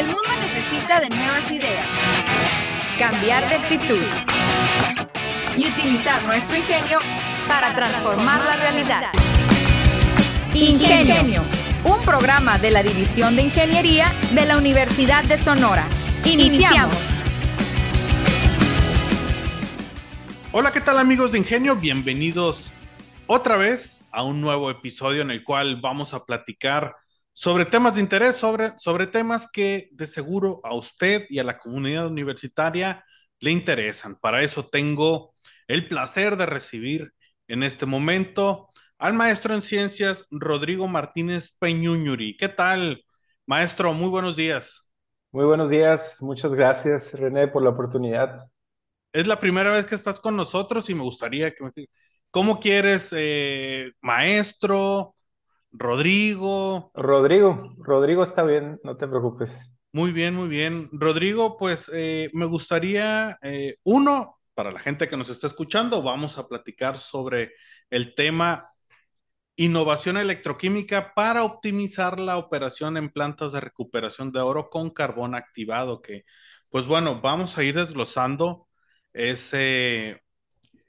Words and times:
El 0.00 0.06
mundo 0.06 0.30
necesita 0.40 0.98
de 0.98 1.10
nuevas 1.10 1.50
ideas, 1.50 1.86
cambiar 2.98 3.46
de 3.50 3.56
actitud 3.56 4.02
y 5.58 5.68
utilizar 5.68 6.24
nuestro 6.24 6.56
ingenio 6.56 7.00
para 7.46 7.74
transformar 7.74 8.42
la 8.42 8.56
realidad. 8.56 9.12
Ingenio, 10.54 11.42
un 11.84 12.02
programa 12.02 12.56
de 12.56 12.70
la 12.70 12.82
División 12.82 13.36
de 13.36 13.42
Ingeniería 13.42 14.14
de 14.32 14.46
la 14.46 14.56
Universidad 14.56 15.22
de 15.24 15.36
Sonora. 15.36 15.84
Iniciamos. 16.24 16.96
Hola, 20.52 20.72
¿qué 20.72 20.80
tal 20.80 20.98
amigos 20.98 21.30
de 21.30 21.40
Ingenio? 21.40 21.76
Bienvenidos 21.76 22.70
otra 23.26 23.58
vez 23.58 24.02
a 24.12 24.22
un 24.22 24.40
nuevo 24.40 24.70
episodio 24.70 25.20
en 25.20 25.30
el 25.30 25.44
cual 25.44 25.78
vamos 25.78 26.14
a 26.14 26.24
platicar 26.24 26.96
sobre 27.40 27.64
temas 27.64 27.94
de 27.94 28.02
interés, 28.02 28.36
sobre, 28.36 28.78
sobre 28.78 29.06
temas 29.06 29.48
que 29.50 29.88
de 29.92 30.06
seguro 30.06 30.60
a 30.62 30.74
usted 30.74 31.24
y 31.30 31.38
a 31.38 31.42
la 31.42 31.58
comunidad 31.58 32.06
universitaria 32.06 33.02
le 33.38 33.50
interesan. 33.50 34.16
Para 34.16 34.42
eso 34.42 34.66
tengo 34.66 35.32
el 35.66 35.88
placer 35.88 36.36
de 36.36 36.44
recibir 36.44 37.14
en 37.48 37.62
este 37.62 37.86
momento 37.86 38.68
al 38.98 39.14
maestro 39.14 39.54
en 39.54 39.62
ciencias 39.62 40.26
Rodrigo 40.30 40.86
Martínez 40.86 41.56
Peñuñuri. 41.58 42.36
¿Qué 42.36 42.50
tal, 42.50 43.06
maestro? 43.46 43.94
Muy 43.94 44.10
buenos 44.10 44.36
días. 44.36 44.92
Muy 45.32 45.46
buenos 45.46 45.70
días, 45.70 46.18
muchas 46.20 46.54
gracias 46.54 47.14
René 47.14 47.48
por 47.48 47.62
la 47.62 47.70
oportunidad. 47.70 48.50
Es 49.14 49.26
la 49.26 49.40
primera 49.40 49.70
vez 49.72 49.86
que 49.86 49.94
estás 49.94 50.20
con 50.20 50.36
nosotros 50.36 50.90
y 50.90 50.94
me 50.94 51.04
gustaría 51.04 51.54
que 51.54 51.64
me... 51.64 51.72
¿Cómo 52.30 52.60
quieres, 52.60 53.08
eh, 53.16 53.92
maestro? 54.02 55.14
Rodrigo. 55.72 56.90
Rodrigo, 56.94 57.74
Rodrigo 57.78 58.22
está 58.22 58.42
bien, 58.42 58.80
no 58.82 58.96
te 58.96 59.06
preocupes. 59.06 59.74
Muy 59.92 60.12
bien, 60.12 60.34
muy 60.34 60.48
bien. 60.48 60.88
Rodrigo, 60.92 61.56
pues 61.58 61.90
eh, 61.92 62.30
me 62.32 62.44
gustaría, 62.44 63.38
eh, 63.42 63.76
uno, 63.84 64.38
para 64.54 64.70
la 64.70 64.78
gente 64.78 65.08
que 65.08 65.16
nos 65.16 65.30
está 65.30 65.46
escuchando, 65.46 66.02
vamos 66.02 66.38
a 66.38 66.48
platicar 66.48 66.98
sobre 66.98 67.52
el 67.88 68.14
tema 68.14 68.68
innovación 69.56 70.16
electroquímica 70.16 71.12
para 71.14 71.44
optimizar 71.44 72.18
la 72.18 72.38
operación 72.38 72.96
en 72.96 73.10
plantas 73.10 73.52
de 73.52 73.60
recuperación 73.60 74.32
de 74.32 74.40
oro 74.40 74.70
con 74.70 74.90
carbón 74.90 75.34
activado, 75.34 76.00
que 76.00 76.24
pues 76.68 76.86
bueno, 76.86 77.20
vamos 77.20 77.58
a 77.58 77.64
ir 77.64 77.74
desglosando 77.74 78.68
ese, 79.12 80.22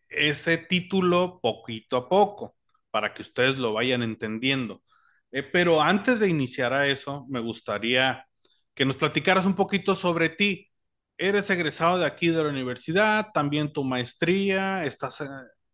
ese 0.09 0.57
título 0.57 1.39
poquito 1.41 1.97
a 1.97 2.07
poco 2.07 2.55
para 2.91 3.13
que 3.13 3.21
ustedes 3.23 3.57
lo 3.57 3.73
vayan 3.73 4.03
entendiendo. 4.03 4.83
Eh, 5.31 5.43
pero 5.43 5.81
antes 5.81 6.19
de 6.19 6.29
iniciar 6.29 6.73
a 6.73 6.87
eso, 6.87 7.25
me 7.29 7.39
gustaría 7.39 8.25
que 8.73 8.85
nos 8.85 8.97
platicaras 8.97 9.45
un 9.45 9.55
poquito 9.55 9.95
sobre 9.95 10.29
ti. 10.29 10.69
Eres 11.17 11.49
egresado 11.49 11.97
de 11.99 12.05
aquí 12.05 12.27
de 12.27 12.43
la 12.43 12.49
universidad, 12.49 13.27
también 13.33 13.71
tu 13.71 13.83
maestría, 13.83 14.85
estás, 14.85 15.21
eh, 15.21 15.27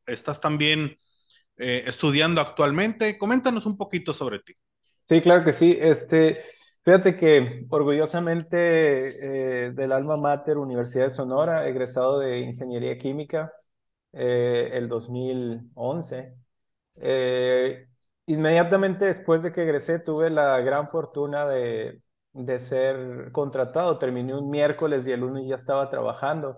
estás 0.05 0.39
también 0.39 0.95
eh, 1.57 1.83
estudiando 1.87 2.41
actualmente. 2.41 3.17
Coméntanos 3.17 3.65
un 3.65 3.77
poquito 3.77 4.13
sobre 4.13 4.39
ti. 4.39 4.53
Sí, 5.05 5.21
claro 5.21 5.43
que 5.43 5.53
sí. 5.53 5.75
Este, 5.79 6.37
fíjate 6.83 7.15
que 7.15 7.65
orgullosamente 7.69 8.57
del 8.57 9.91
alma 9.91 10.17
mater 10.17 10.57
Universidad 10.57 11.05
de 11.05 11.09
Sonora, 11.09 11.67
egresado 11.67 12.19
de 12.19 12.39
Ingeniería 12.39 12.97
Química 12.97 13.53
el 14.11 14.89
2011. 14.89 16.46
Eh, 16.99 17.87
inmediatamente 18.25 19.05
después 19.05 19.43
de 19.43 19.51
que 19.51 19.63
egresé, 19.63 19.99
tuve 19.99 20.29
la 20.29 20.59
gran 20.61 20.89
fortuna 20.89 21.47
de, 21.47 22.01
de 22.33 22.59
ser 22.59 23.31
contratado. 23.31 23.97
Terminé 23.99 24.35
un 24.35 24.49
miércoles 24.49 25.07
y 25.07 25.11
el 25.11 25.21
lunes 25.21 25.47
ya 25.47 25.55
estaba 25.55 25.89
trabajando. 25.89 26.57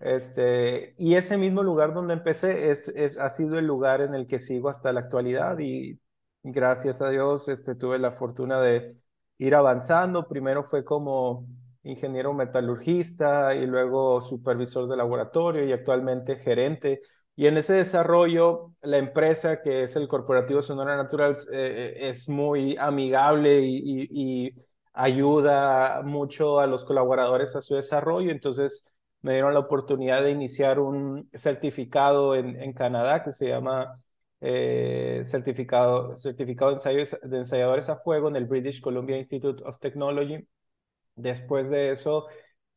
Este, 0.00 0.94
y 0.98 1.14
ese 1.14 1.38
mismo 1.38 1.62
lugar 1.62 1.94
donde 1.94 2.14
empecé 2.14 2.70
es, 2.70 2.88
es, 2.88 3.16
ha 3.18 3.30
sido 3.30 3.58
el 3.58 3.66
lugar 3.66 4.02
en 4.02 4.14
el 4.14 4.26
que 4.26 4.38
sigo 4.38 4.68
hasta 4.68 4.92
la 4.92 5.00
actualidad 5.00 5.58
y 5.58 5.98
gracias 6.42 7.00
a 7.00 7.08
Dios 7.10 7.48
este, 7.48 7.74
tuve 7.74 7.98
la 7.98 8.12
fortuna 8.12 8.60
de 8.60 8.96
ir 9.38 9.54
avanzando. 9.54 10.28
Primero 10.28 10.64
fue 10.64 10.84
como 10.84 11.46
ingeniero 11.82 12.34
metalurgista 12.34 13.54
y 13.54 13.66
luego 13.66 14.20
supervisor 14.20 14.88
de 14.88 14.96
laboratorio 14.96 15.64
y 15.64 15.72
actualmente 15.72 16.36
gerente 16.36 17.00
y 17.36 17.46
en 17.46 17.58
ese 17.58 17.74
desarrollo, 17.74 18.72
la 18.82 18.96
empresa, 18.98 19.60
que 19.62 19.82
es 19.82 19.94
el 19.96 20.08
Corporativo 20.08 20.62
Sonora 20.62 20.96
Naturals, 20.96 21.46
eh, 21.52 21.94
eh, 21.98 22.08
es 22.08 22.28
muy 22.28 22.76
amigable 22.78 23.60
y, 23.62 24.52
ayuda 24.98 26.00
mucho 26.02 26.58
a 26.58 26.66
los 26.66 26.84
colaboradores 26.86 27.54
a 27.54 27.60
su 27.60 27.74
desarrollo. 27.74 28.30
Entonces, 28.30 28.90
me 29.20 29.32
dieron 29.34 29.52
la 29.52 29.60
oportunidad 29.60 30.22
de 30.22 30.30
iniciar 30.30 30.78
un 30.80 31.28
certificado 31.34 32.34
en, 32.34 32.60
en 32.62 32.72
Canadá 32.72 33.22
que 33.22 33.30
se 33.32 33.48
llama 33.48 34.00
eh, 34.40 35.20
certificado, 35.24 36.16
certificado 36.16 36.74
de, 36.74 37.18
de 37.22 37.36
ensayadores 37.38 37.88
a 37.90 37.96
fuego 37.96 38.28
en 38.28 38.36
el 38.36 38.46
British 38.46 38.80
Columbia 38.80 39.16
Institute 39.18 39.62
of 39.64 39.78
Technology. 39.80 40.46
Después 41.14 41.70
de 41.70 41.90
eso, 41.90 42.26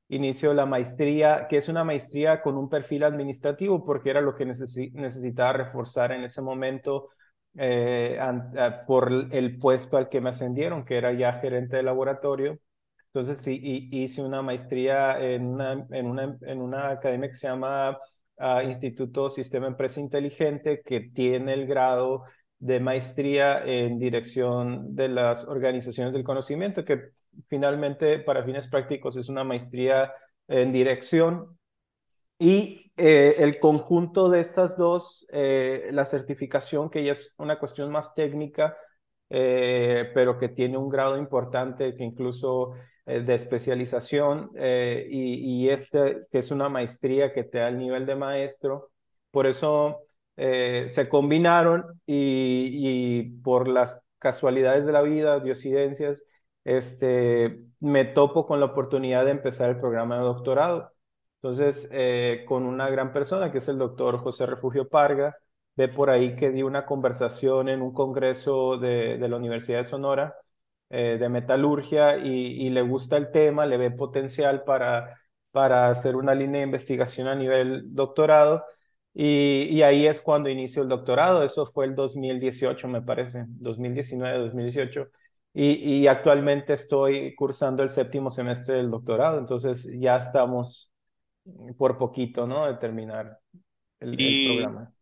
inició 0.09 0.53
la 0.53 0.65
maestría, 0.65 1.47
que 1.47 1.57
es 1.57 1.69
una 1.69 1.83
maestría 1.83 2.41
con 2.41 2.57
un 2.57 2.69
perfil 2.69 3.03
administrativo, 3.03 3.85
porque 3.85 4.09
era 4.09 4.21
lo 4.21 4.35
que 4.35 4.45
necesitaba 4.45 5.53
reforzar 5.53 6.11
en 6.11 6.23
ese 6.23 6.41
momento 6.41 7.09
eh, 7.55 8.19
por 8.87 9.11
el 9.31 9.57
puesto 9.59 9.97
al 9.97 10.09
que 10.09 10.21
me 10.21 10.29
ascendieron, 10.29 10.83
que 10.85 10.97
era 10.97 11.13
ya 11.13 11.33
gerente 11.33 11.77
de 11.77 11.83
laboratorio. 11.83 12.59
Entonces 13.07 13.39
sí, 13.39 13.59
hice 13.91 14.23
una 14.23 14.41
maestría 14.41 15.19
en 15.19 15.45
una, 15.45 15.87
en 15.91 16.05
una, 16.07 16.37
en 16.41 16.61
una 16.61 16.89
academia 16.91 17.29
que 17.29 17.35
se 17.35 17.47
llama 17.47 17.97
ah, 18.37 18.63
Instituto 18.63 19.29
Sistema 19.29 19.67
Empresa 19.67 19.99
Inteligente, 19.99 20.81
que 20.85 21.01
tiene 21.01 21.53
el 21.53 21.65
grado 21.67 22.23
de 22.59 22.79
maestría 22.79 23.63
en 23.65 23.99
dirección 23.99 24.95
de 24.95 25.07
las 25.07 25.47
organizaciones 25.47 26.13
del 26.13 26.23
conocimiento, 26.23 26.85
que 26.85 27.11
finalmente 27.47 28.19
para 28.19 28.43
fines 28.43 28.67
prácticos 28.67 29.17
es 29.17 29.29
una 29.29 29.43
maestría 29.43 30.13
en 30.47 30.71
dirección. 30.73 31.57
Y 32.37 32.91
eh, 32.95 33.35
el 33.39 33.59
conjunto 33.59 34.29
de 34.29 34.39
estas 34.39 34.77
dos, 34.77 35.27
eh, 35.31 35.89
la 35.91 36.05
certificación, 36.05 36.89
que 36.89 37.03
ya 37.03 37.11
es 37.11 37.35
una 37.37 37.59
cuestión 37.59 37.91
más 37.91 38.13
técnica, 38.15 38.77
eh, 39.29 40.09
pero 40.13 40.37
que 40.37 40.49
tiene 40.49 40.77
un 40.77 40.89
grado 40.89 41.17
importante, 41.17 41.95
que 41.95 42.03
incluso 42.03 42.73
de 43.05 43.33
especialización, 43.33 44.51
y, 44.55 45.63
y, 45.63 45.69
este, 45.69 46.27
que 46.29 46.37
es 46.37 46.51
una 46.51 46.69
maestría 46.69 47.33
que 47.33 47.43
te 47.43 47.57
da 47.57 47.69
el 47.69 47.79
nivel 47.79 48.05
de 48.05 48.15
maestro. 48.15 48.91
Por 49.31 49.47
eso 49.47 50.01
se 50.35 51.09
combinaron 51.09 51.99
y, 52.05 53.23
por 53.41 53.67
las 53.67 53.99
casualidades 54.19 54.85
de 54.85 54.91
la 54.91 55.01
vida, 55.01 55.39
diosidencias, 55.39 56.23
este, 56.77 57.65
me 57.79 58.05
topo 58.05 58.45
con 58.45 58.59
la 58.59 58.67
oportunidad 58.67 59.25
de 59.25 59.31
empezar 59.31 59.69
el 59.69 59.79
programa 59.79 60.17
de 60.17 60.23
doctorado. 60.23 60.93
Entonces, 61.41 61.89
eh, 61.91 62.45
con 62.47 62.65
una 62.65 62.89
gran 62.89 63.13
persona 63.13 63.51
que 63.51 63.59
es 63.59 63.67
el 63.69 63.77
doctor 63.77 64.19
José 64.19 64.45
Refugio 64.45 64.87
Parga, 64.89 65.37
ve 65.75 65.87
por 65.87 66.09
ahí 66.09 66.35
que 66.35 66.51
di 66.51 66.63
una 66.63 66.85
conversación 66.85 67.69
en 67.69 67.81
un 67.81 67.93
congreso 67.93 68.77
de, 68.77 69.17
la 69.17 69.37
Universidad 69.37 69.79
de 69.79 69.83
Sonora 69.85 70.35
eh, 70.89 71.17
de 71.19 71.29
metalurgia 71.29 72.17
y, 72.17 72.69
le 72.69 72.81
gusta 72.81 73.17
el 73.17 73.31
tema, 73.31 73.65
le 73.65 73.77
ve 73.77 73.91
potencial 73.91 74.63
para, 74.63 75.19
para 75.51 75.89
hacer 75.89 76.15
una 76.15 76.35
línea 76.35 76.59
de 76.61 76.65
investigación 76.67 77.27
a 77.27 77.35
nivel 77.35 77.95
doctorado. 77.95 78.65
Y, 79.13 79.63
y, 79.71 79.81
ahí 79.83 80.07
es 80.07 80.21
cuando 80.21 80.49
inicio 80.49 80.83
el 80.83 80.89
doctorado, 80.89 81.43
eso 81.43 81.65
fue 81.65 81.85
el 81.85 81.95
2018, 81.95 82.87
me 82.87 83.01
parece, 83.01 83.45
2019, 83.47 84.37
2018 84.39 85.09
y, 85.53 86.05
actualmente 86.07 86.73
estoy 86.73 87.35
cursando 87.35 87.81
el 87.83 87.89
séptimo 87.89 88.29
semestre 88.29 88.75
del 88.75 88.91
doctorado, 88.91 89.39
entonces 89.39 89.89
ya 89.99 90.17
estamos 90.17 90.91
por 91.77 91.97
poquito, 91.97 92.45
¿no? 92.45 92.67
De 92.67 92.75
terminar 92.75 93.39
el, 93.99 94.15
programa. 94.47 94.93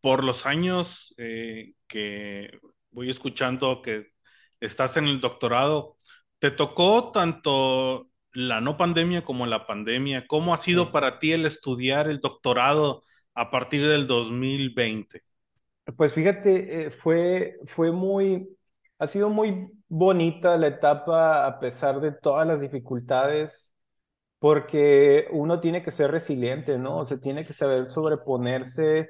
Por 0.00 0.24
los 0.24 0.44
años 0.44 1.14
eh, 1.18 1.74
que 1.86 2.58
voy 2.90 3.10
escuchando 3.10 3.80
que 3.82 4.08
estás 4.60 4.96
en 4.96 5.06
el 5.06 5.20
doctorado, 5.20 5.96
¿te 6.38 6.50
tocó 6.50 7.12
tanto 7.12 8.10
la 8.32 8.60
no 8.60 8.76
pandemia 8.76 9.24
como 9.24 9.46
la 9.46 9.66
pandemia? 9.66 10.26
¿Cómo 10.26 10.52
ha 10.52 10.58
sido 10.58 10.92
para 10.92 11.18
ti 11.18 11.32
el 11.32 11.46
estudiar 11.46 12.08
el 12.08 12.20
doctorado 12.20 13.02
a 13.34 13.50
partir 13.50 13.86
del 13.86 14.06
2020? 14.06 15.22
Pues 15.96 16.12
fíjate, 16.12 16.86
eh, 16.86 16.90
fue, 16.90 17.58
fue 17.66 17.92
muy, 17.92 18.48
ha 18.98 19.06
sido 19.06 19.30
muy 19.30 19.70
bonita 19.88 20.56
la 20.56 20.68
etapa 20.68 21.46
a 21.46 21.58
pesar 21.60 22.00
de 22.00 22.12
todas 22.12 22.46
las 22.46 22.60
dificultades, 22.60 23.74
porque 24.38 25.28
uno 25.32 25.60
tiene 25.60 25.82
que 25.82 25.90
ser 25.90 26.10
resiliente, 26.10 26.78
¿no? 26.78 26.98
O 26.98 27.04
sea, 27.04 27.18
tiene 27.18 27.44
que 27.44 27.52
saber 27.52 27.88
sobreponerse 27.88 29.08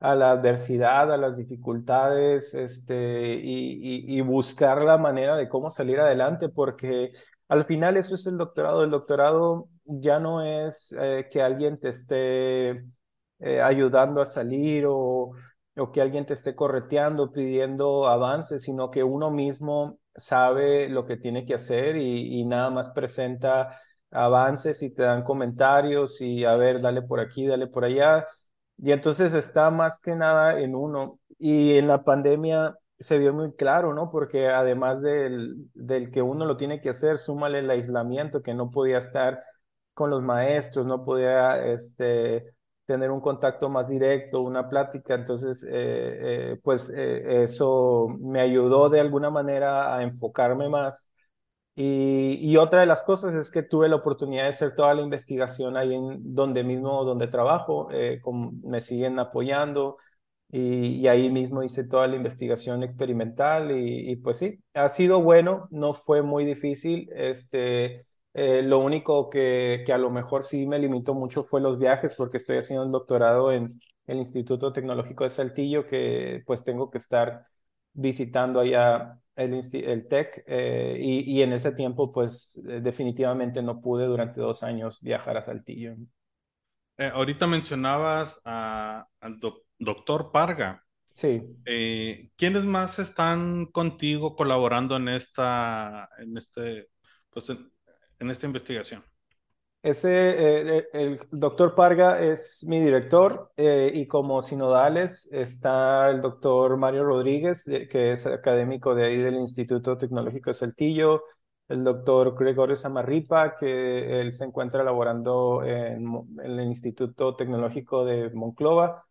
a 0.00 0.14
la 0.14 0.32
adversidad, 0.32 1.12
a 1.12 1.16
las 1.16 1.36
dificultades, 1.36 2.54
este, 2.54 3.40
y, 3.42 4.20
buscar 4.22 4.82
la 4.82 4.98
manera 4.98 5.36
de 5.36 5.48
cómo 5.48 5.70
salir 5.70 6.00
adelante, 6.00 6.48
porque 6.48 7.12
al 7.48 7.64
final 7.66 7.96
eso 7.96 8.14
es 8.14 8.26
el 8.26 8.36
doctorado. 8.38 8.84
El 8.84 8.90
doctorado 8.90 9.68
ya 9.84 10.18
no 10.18 10.42
es 10.42 10.94
eh, 10.98 11.28
que 11.30 11.42
alguien 11.42 11.78
te 11.80 11.88
esté 11.88 12.70
eh, 13.40 13.62
ayudando 13.62 14.20
a 14.20 14.26
salir 14.26 14.86
o, 14.86 15.32
o 15.76 15.92
que 15.92 16.00
alguien 16.02 16.26
te 16.26 16.34
esté 16.34 16.54
correteando, 16.54 17.32
pidiendo 17.32 18.06
avances, 18.06 18.62
sino 18.62 18.90
que 18.90 19.04
uno 19.04 19.30
mismo 19.30 19.98
sabe 20.16 20.88
lo 20.88 21.06
que 21.06 21.16
tiene 21.16 21.46
que 21.46 21.54
hacer 21.54 21.96
y, 21.96 22.44
nada 22.44 22.70
más 22.70 22.90
presenta 22.90 23.80
avances 24.10 24.82
y 24.82 24.90
te 24.90 25.02
dan 25.02 25.22
comentarios 25.24 26.20
y 26.20 26.44
a 26.44 26.56
ver, 26.56 26.80
dale 26.80 27.02
por 27.02 27.20
aquí, 27.20 27.46
dale 27.46 27.66
por 27.66 27.84
allá 27.84 28.26
y 28.78 28.92
entonces 28.92 29.34
está 29.34 29.70
más 29.70 30.00
que 30.00 30.14
nada 30.16 30.60
en 30.60 30.74
uno. 30.74 31.20
Y 31.38 31.76
en 31.78 31.88
la 31.88 32.04
pandemia 32.04 32.76
se 32.98 33.18
vio 33.18 33.32
muy 33.32 33.54
claro, 33.54 33.94
¿no? 33.94 34.10
Porque 34.10 34.48
además 34.48 35.02
del, 35.02 35.70
del 35.74 36.10
que 36.10 36.22
uno 36.22 36.44
lo 36.46 36.56
tiene 36.56 36.80
que 36.80 36.90
hacer, 36.90 37.18
súmale 37.18 37.60
el 37.60 37.70
aislamiento, 37.70 38.42
que 38.42 38.54
no 38.54 38.70
podía 38.70 38.98
estar 38.98 39.42
con 39.94 40.10
los 40.10 40.22
maestros, 40.22 40.86
no 40.86 41.04
podía 41.04 41.64
este, 41.66 42.54
tener 42.86 43.10
un 43.10 43.20
contacto 43.20 43.68
más 43.68 43.88
directo, 43.88 44.42
una 44.42 44.68
plática. 44.68 45.14
Entonces, 45.14 45.64
eh, 45.64 46.52
eh, 46.52 46.60
pues 46.62 46.90
eh, 46.90 47.42
eso 47.44 48.08
me 48.20 48.40
ayudó 48.40 48.88
de 48.88 49.00
alguna 49.00 49.30
manera 49.30 49.96
a 49.96 50.02
enfocarme 50.02 50.68
más 50.68 51.10
y, 51.76 52.56
otra 52.56 52.80
de 52.80 52.86
las 52.86 53.02
cosas 53.02 53.34
es 53.34 53.50
que 53.50 53.62
tuve 53.62 53.88
la 53.88 53.96
oportunidad 53.96 54.44
de 54.44 54.50
hacer 54.50 54.76
toda 54.76 54.94
la 54.94 55.02
investigación 55.02 55.76
ahí 55.76 55.94
en 55.94 56.34
donde 56.34 56.62
mismo, 56.62 57.04
donde 57.04 57.26
trabajo, 57.26 57.88
eh, 57.90 58.20
me 58.62 58.80
siguen 58.80 59.18
apoyando 59.18 59.96
y, 60.50 61.06
ahí 61.08 61.30
mismo 61.30 61.62
hice 61.64 61.84
toda 61.84 62.06
la 62.06 62.16
investigación 62.16 62.82
experimental 62.84 63.72
y, 63.72 64.14
pues 64.16 64.38
sí, 64.38 64.60
ha 64.74 64.88
sido 64.88 65.20
bueno, 65.22 65.68
no 65.70 65.94
fue 65.94 66.22
muy 66.22 66.44
difícil. 66.44 67.10
Este, 67.14 68.02
eh, 68.34 68.62
lo 68.62 68.80
único 68.80 69.30
que, 69.30 69.84
que 69.86 69.92
a 69.92 69.98
lo 69.98 70.10
mejor 70.10 70.44
sí 70.44 70.66
me 70.66 70.78
limitó 70.78 71.14
mucho 71.14 71.44
fue 71.44 71.60
los 71.60 71.78
viajes 71.78 72.14
porque 72.14 72.36
estoy 72.36 72.58
haciendo 72.58 72.84
un 72.84 72.92
doctorado 72.92 73.52
en 73.52 73.80
el 74.06 74.18
Instituto 74.18 74.72
Tecnológico 74.72 75.24
de 75.24 75.30
Saltillo 75.30 75.86
que 75.86 76.42
pues 76.46 76.64
tengo 76.64 76.90
que 76.90 76.98
estar 76.98 77.46
visitando 77.92 78.60
allá 78.60 79.18
el, 79.36 79.54
el 79.54 80.08
TEC 80.08 80.44
eh, 80.46 80.96
y, 81.00 81.42
en 81.42 81.52
ese 81.52 81.72
tiempo 81.72 82.12
pues 82.12 82.60
eh, 82.68 82.80
definitivamente 82.80 83.62
no 83.62 83.80
pude 83.80 84.06
durante 84.06 84.40
dos 84.40 84.62
años 84.62 85.00
viajar 85.00 85.36
a 85.36 85.42
Saltillo. 85.42 85.96
Eh, 86.96 87.10
ahorita 87.12 87.46
mencionabas 87.46 88.40
al 88.44 89.40
doctor 89.78 90.30
Parga. 90.30 90.84
Sí. 91.12 91.42
¿Quiénes 92.36 92.64
más 92.64 92.98
están 92.98 93.66
contigo 93.66 94.34
colaborando 94.34 94.96
en 94.96 95.08
esta, 95.08 96.08
en 96.18 96.36
este, 96.36 96.88
pues 97.30 97.50
en 97.50 97.70
esta 98.20 98.46
investigación? 98.46 99.02
Ese, 99.82 100.08
eh, 100.78 100.86
el 100.94 101.20
doctor 101.30 101.74
Parga 101.74 102.18
es 102.18 102.64
mi 102.66 102.80
director 102.80 103.52
eh, 103.58 103.90
y 103.92 104.06
como 104.06 104.40
sinodales 104.40 105.28
está 105.30 106.08
el 106.08 106.22
doctor 106.22 106.78
Mario 106.78 107.04
Rodríguez, 107.04 107.64
que 107.64 108.12
es 108.12 108.24
académico 108.24 108.94
de 108.94 109.04
ahí 109.04 109.18
del 109.18 109.34
Instituto 109.34 109.98
Tecnológico 109.98 110.48
de 110.48 110.54
Saltillo, 110.54 111.24
el 111.68 111.84
doctor 111.84 112.34
Gregorio 112.34 112.76
Samarripa, 112.76 113.56
que 113.56 114.20
él 114.20 114.32
se 114.32 114.44
encuentra 114.44 114.84
laborando 114.84 115.62
en, 115.64 116.06
el 116.42 116.60
Instituto 116.60 117.36
Tecnológico 117.36 118.04
de 118.04 118.30
Monclova, 118.30 119.04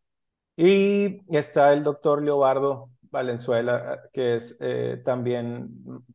y 0.56 1.22
está 1.36 1.74
el 1.74 1.84
doctor 1.84 2.22
Leobardo 2.24 2.90
Valenzuela, 3.13 4.01
que 4.12 4.36
es 4.36 4.57
eh, 4.60 5.00
también, 5.06 5.69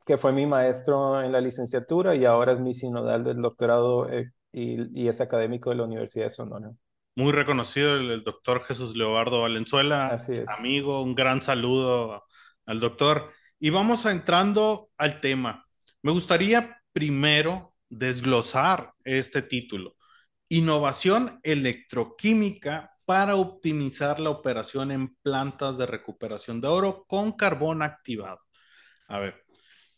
que 0.05 0.19
fue 0.19 0.33
mi 0.33 0.47
maestro 0.47 1.23
en 1.23 1.31
la 1.31 1.41
licenciatura 1.41 2.17
y 2.17 2.25
ahora 2.25 2.53
es 2.53 2.61
mi 2.61 2.75
sinodal 2.75 3.23
del 3.23 3.41
doctorado 3.41 4.09
y, 4.53 5.09
es 5.09 5.21
académico 5.21 5.71
de 5.71 5.77
la 5.77 5.85
Universidad 5.85 6.25
de 6.25 6.31
Sonora. 6.31 6.71
Muy 7.15 7.31
reconocido 7.31 7.95
el, 7.95 8.25
doctor 8.25 8.65
Jesús 8.65 8.97
Leobardo 8.97 9.43
Valenzuela, 9.43 10.17
amigo, 10.59 11.03
un 11.03 11.15
gran 11.15 11.41
saludo 11.41 12.25
al 12.67 12.81
doctor. 12.81 13.31
Y 13.61 13.71
vamos 13.71 14.05
a 14.05 14.11
entrando 14.11 14.91
al 14.99 15.21
tema. 15.21 15.65
Me 16.03 16.11
gustaría 16.11 16.81
primero 16.93 17.75
desglosar 17.89 18.93
este 19.05 19.43
título. 19.43 19.95
Innovación 20.49 21.39
electroquímica 21.45 22.91
para 23.09 23.37
optimizar 23.37 24.21
la 24.21 24.29
operación 24.29 24.91
en 24.91 25.17
plantas 25.23 25.79
de 25.79 25.87
recuperación 25.87 26.61
de 26.61 26.69
oro 26.69 27.07
con 27.09 27.33
carbón 27.33 27.81
activado. 27.81 28.41
A 29.09 29.19
ver, 29.19 29.47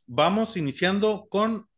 vamos 0.07 0.57
iniciando 0.57 1.27
con 1.29 1.69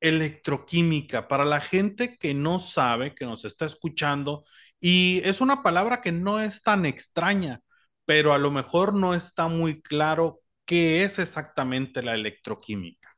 electroquímica, 0.00 1.28
para 1.28 1.44
la 1.44 1.60
gente 1.60 2.16
que 2.16 2.32
no 2.32 2.58
sabe, 2.58 3.14
que 3.14 3.26
nos 3.26 3.44
está 3.44 3.66
escuchando, 3.66 4.44
y 4.80 5.20
es 5.26 5.42
una 5.42 5.62
palabra 5.62 6.00
que 6.00 6.10
no 6.10 6.40
es 6.40 6.62
tan 6.62 6.86
extraña, 6.86 7.60
pero 8.06 8.32
a 8.32 8.38
lo 8.38 8.50
mejor 8.50 8.94
no 8.94 9.12
está 9.12 9.48
muy 9.48 9.82
claro 9.82 10.40
qué 10.64 11.04
es 11.04 11.18
exactamente 11.18 12.02
la 12.02 12.14
electroquímica. 12.14 13.10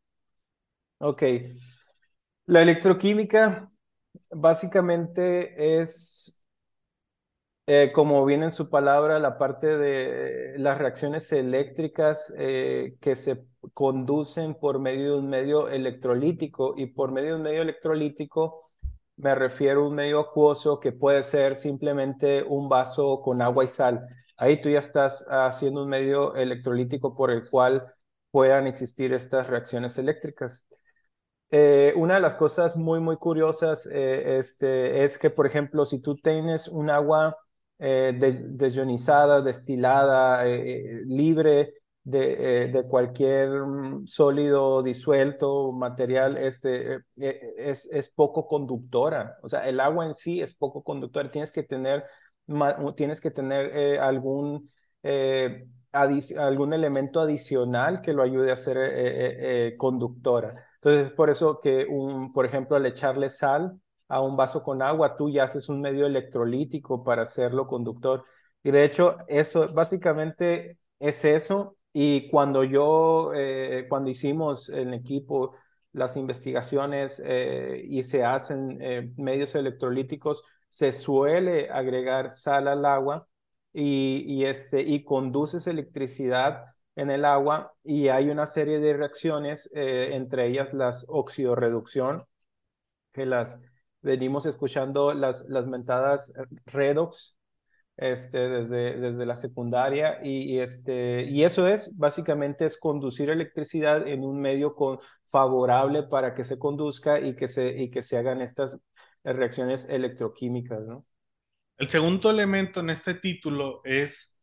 Ok. 0.99 1.23
La 2.47 2.63
electroquímica 2.63 3.71
básicamente 4.33 5.81
es, 5.81 6.44
eh, 7.67 7.93
como 7.95 8.25
viene 8.25 8.47
en 8.47 8.51
su 8.51 8.69
palabra, 8.71 9.19
la 9.19 9.39
parte 9.39 9.77
de 9.77 10.59
las 10.59 10.79
reacciones 10.79 11.33
eléctricas 11.33 12.33
eh, 12.37 12.97
que 13.01 13.17
se 13.17 13.47
conducen 13.73 14.55
por 14.55 14.79
medio 14.79 15.15
de 15.15 15.19
un 15.21 15.29
medio 15.31 15.69
electrolítico 15.69 16.75
y 16.77 16.87
por 16.87 17.13
medio 17.13 17.31
de 17.31 17.37
un 17.37 17.43
medio 17.43 17.63
electrolítico 17.63 18.65
me 19.17 19.35
refiero 19.35 19.85
a 19.85 19.89
un 19.89 19.95
medio 19.95 20.21
acuoso 20.21 20.81
que 20.81 20.93
puede 20.93 21.23
ser 21.23 21.57
simplemente 21.57 22.43
un 22.43 22.69
vaso 22.69 23.21
con 23.23 23.43
agua 23.43 23.65
y 23.65 23.69
sal. 23.69 24.07
Ahí 24.37 24.61
tú 24.61 24.69
ya 24.69 24.81
estás 24.81 25.25
haciendo 25.29 25.85
un 25.85 25.89
medio 25.89 26.35
electrolítico 26.35 27.15
por 27.15 27.31
el 27.31 27.49
cual 27.49 27.95
puedan 28.31 28.67
existir 28.67 29.13
estas 29.13 29.47
reacciones 29.47 29.97
eléctricas. 29.99 30.67
Eh, 31.51 31.93
una 31.97 32.17
de 32.17 32.21
las 32.21 32.35
cosas 32.35 32.77
muy, 32.77 32.99
muy 33.01 33.17
curiosas 33.17 33.87
eh, 33.87 34.39
este, 34.39 35.05
es 35.05 35.19
que, 35.19 35.31
por 35.31 35.47
ejemplo, 35.47 35.87
si 35.87 36.01
tú 36.01 36.17
tienes 36.17 36.67
un 36.67 36.91
agua 36.91 37.37
eh, 37.87 38.13
desionizada, 38.57 39.43
destilada, 39.43 40.45
libre 40.45 41.75
de, 42.05 42.65
eh, 42.65 42.69
de, 42.69 42.87
cualquier 42.87 43.49
mm, 43.51 44.07
sólido 44.07 44.83
disuelto, 44.83 45.73
material, 45.73 46.37
este, 46.37 46.97
eh, 46.97 47.01
eh, 47.17 47.55
es, 47.59 47.87
es, 47.87 48.11
poco 48.11 48.47
conductora. 48.47 49.39
O 49.43 49.49
sea, 49.49 49.67
el 49.69 49.81
agua 49.81 50.07
en 50.07 50.15
sí 50.15 50.41
es 50.41 50.55
poco 50.55 50.83
conductora. 50.85 51.31
Tienes 51.31 51.51
que 51.51 51.63
tener, 51.63 52.05
tienes 52.97 53.21
que 53.21 53.31
tener 53.31 53.99
algún, 54.01 54.69
algún 55.93 56.73
elemento 56.75 57.21
adicional 57.21 58.03
que 58.03 58.13
lo 58.13 58.23
ayude 58.23 58.53
a 58.53 58.57
ser 58.57 59.77
conductora. 59.79 60.67
Entonces, 60.77 61.09
es 61.09 61.13
por 61.13 61.31
eso 61.31 61.61
que, 61.63 61.87
un, 61.89 62.33
por 62.33 62.45
ejemplo, 62.45 62.77
al 62.77 62.87
echarle 62.87 63.31
sal 63.31 63.81
a 64.15 64.21
un 64.21 64.37
vaso 64.37 64.63
con 64.63 64.81
agua, 64.81 65.17
tú 65.17 65.29
ya 65.29 65.45
haces 65.45 65.69
un 65.69 65.81
medio 65.81 66.07
electrolítico 66.07 67.03
para 67.03 67.23
hacerlo 67.23 67.67
conductor. 67.67 68.25
Y 68.63 68.71
de 68.71 68.85
hecho, 68.85 69.17
eso 69.27 69.67
básicamente 69.75 70.79
es 71.01 71.25
eso 71.25 71.77
y 71.93 72.29
cuando 72.31 72.63
yo, 72.65 73.33
eh, 73.35 73.87
cuando 73.89 74.11
hicimos 74.11 74.69
en 74.69 74.95
equipo 74.95 75.57
las 75.93 76.17
investigaciones 76.17 77.21
eh, 77.25 77.85
y 77.89 78.05
se 78.05 78.25
hacen 78.25 78.79
eh, 78.81 79.13
medios 79.17 79.55
electrolíticos, 79.57 80.45
se 80.69 80.93
suele 80.93 81.69
agregar 81.71 82.31
sal 82.31 82.69
al 82.69 82.85
agua 82.85 83.27
y, 83.73 84.25
y, 84.29 84.45
este, 84.45 84.83
y 84.83 85.03
conduces 85.05 85.67
electricidad 85.67 86.67
en 86.95 87.11
el 87.11 87.25
agua 87.25 87.75
y 87.83 88.09
hay 88.09 88.31
una 88.31 88.47
serie 88.47 88.79
de 88.79 88.93
reacciones, 88.97 89.69
entre 89.75 90.47
ellas 90.47 90.73
las 90.73 91.05
oxidorreducción, 91.09 92.23
que 93.13 93.27
las 93.27 93.61
venimos 94.05 94.47
escuchando 94.47 95.13
las, 95.15 95.45
las 95.49 95.67
mentadas 95.67 96.33
redox, 96.67 97.37
este, 97.97 98.39
desde, 98.39 99.01
desde 99.01 99.27
la 99.27 99.37
secundaria 99.37 100.19
y, 100.23 100.59
este, 100.59 101.25
y 101.25 101.45
eso 101.45 101.69
es, 101.69 101.97
básicamente 101.97 102.65
es 102.65 102.77
conducir 102.79 103.31
electricidad 103.31 104.07
en 104.07 104.25
un 104.25 104.41
medio 104.41 104.75
con, 104.75 104.99
favorable 105.35 106.05
para 106.05 106.35
que 106.35 106.45
se 106.45 106.59
conduzca 106.59 107.21
y 107.21 107.35
que 107.37 107.49
se, 107.49 107.69
y 107.81 107.91
que 107.91 108.03
se 108.03 108.17
hagan 108.17 108.41
estas 108.41 108.77
reacciones 109.25 109.89
electroquímicas, 109.89 110.81
¿no? 110.87 111.07
El 111.77 111.89
segundo 111.89 112.31
elemento 112.31 112.81
en 112.81 112.91
este 112.91 113.15
título 113.15 113.81
es 113.85 114.37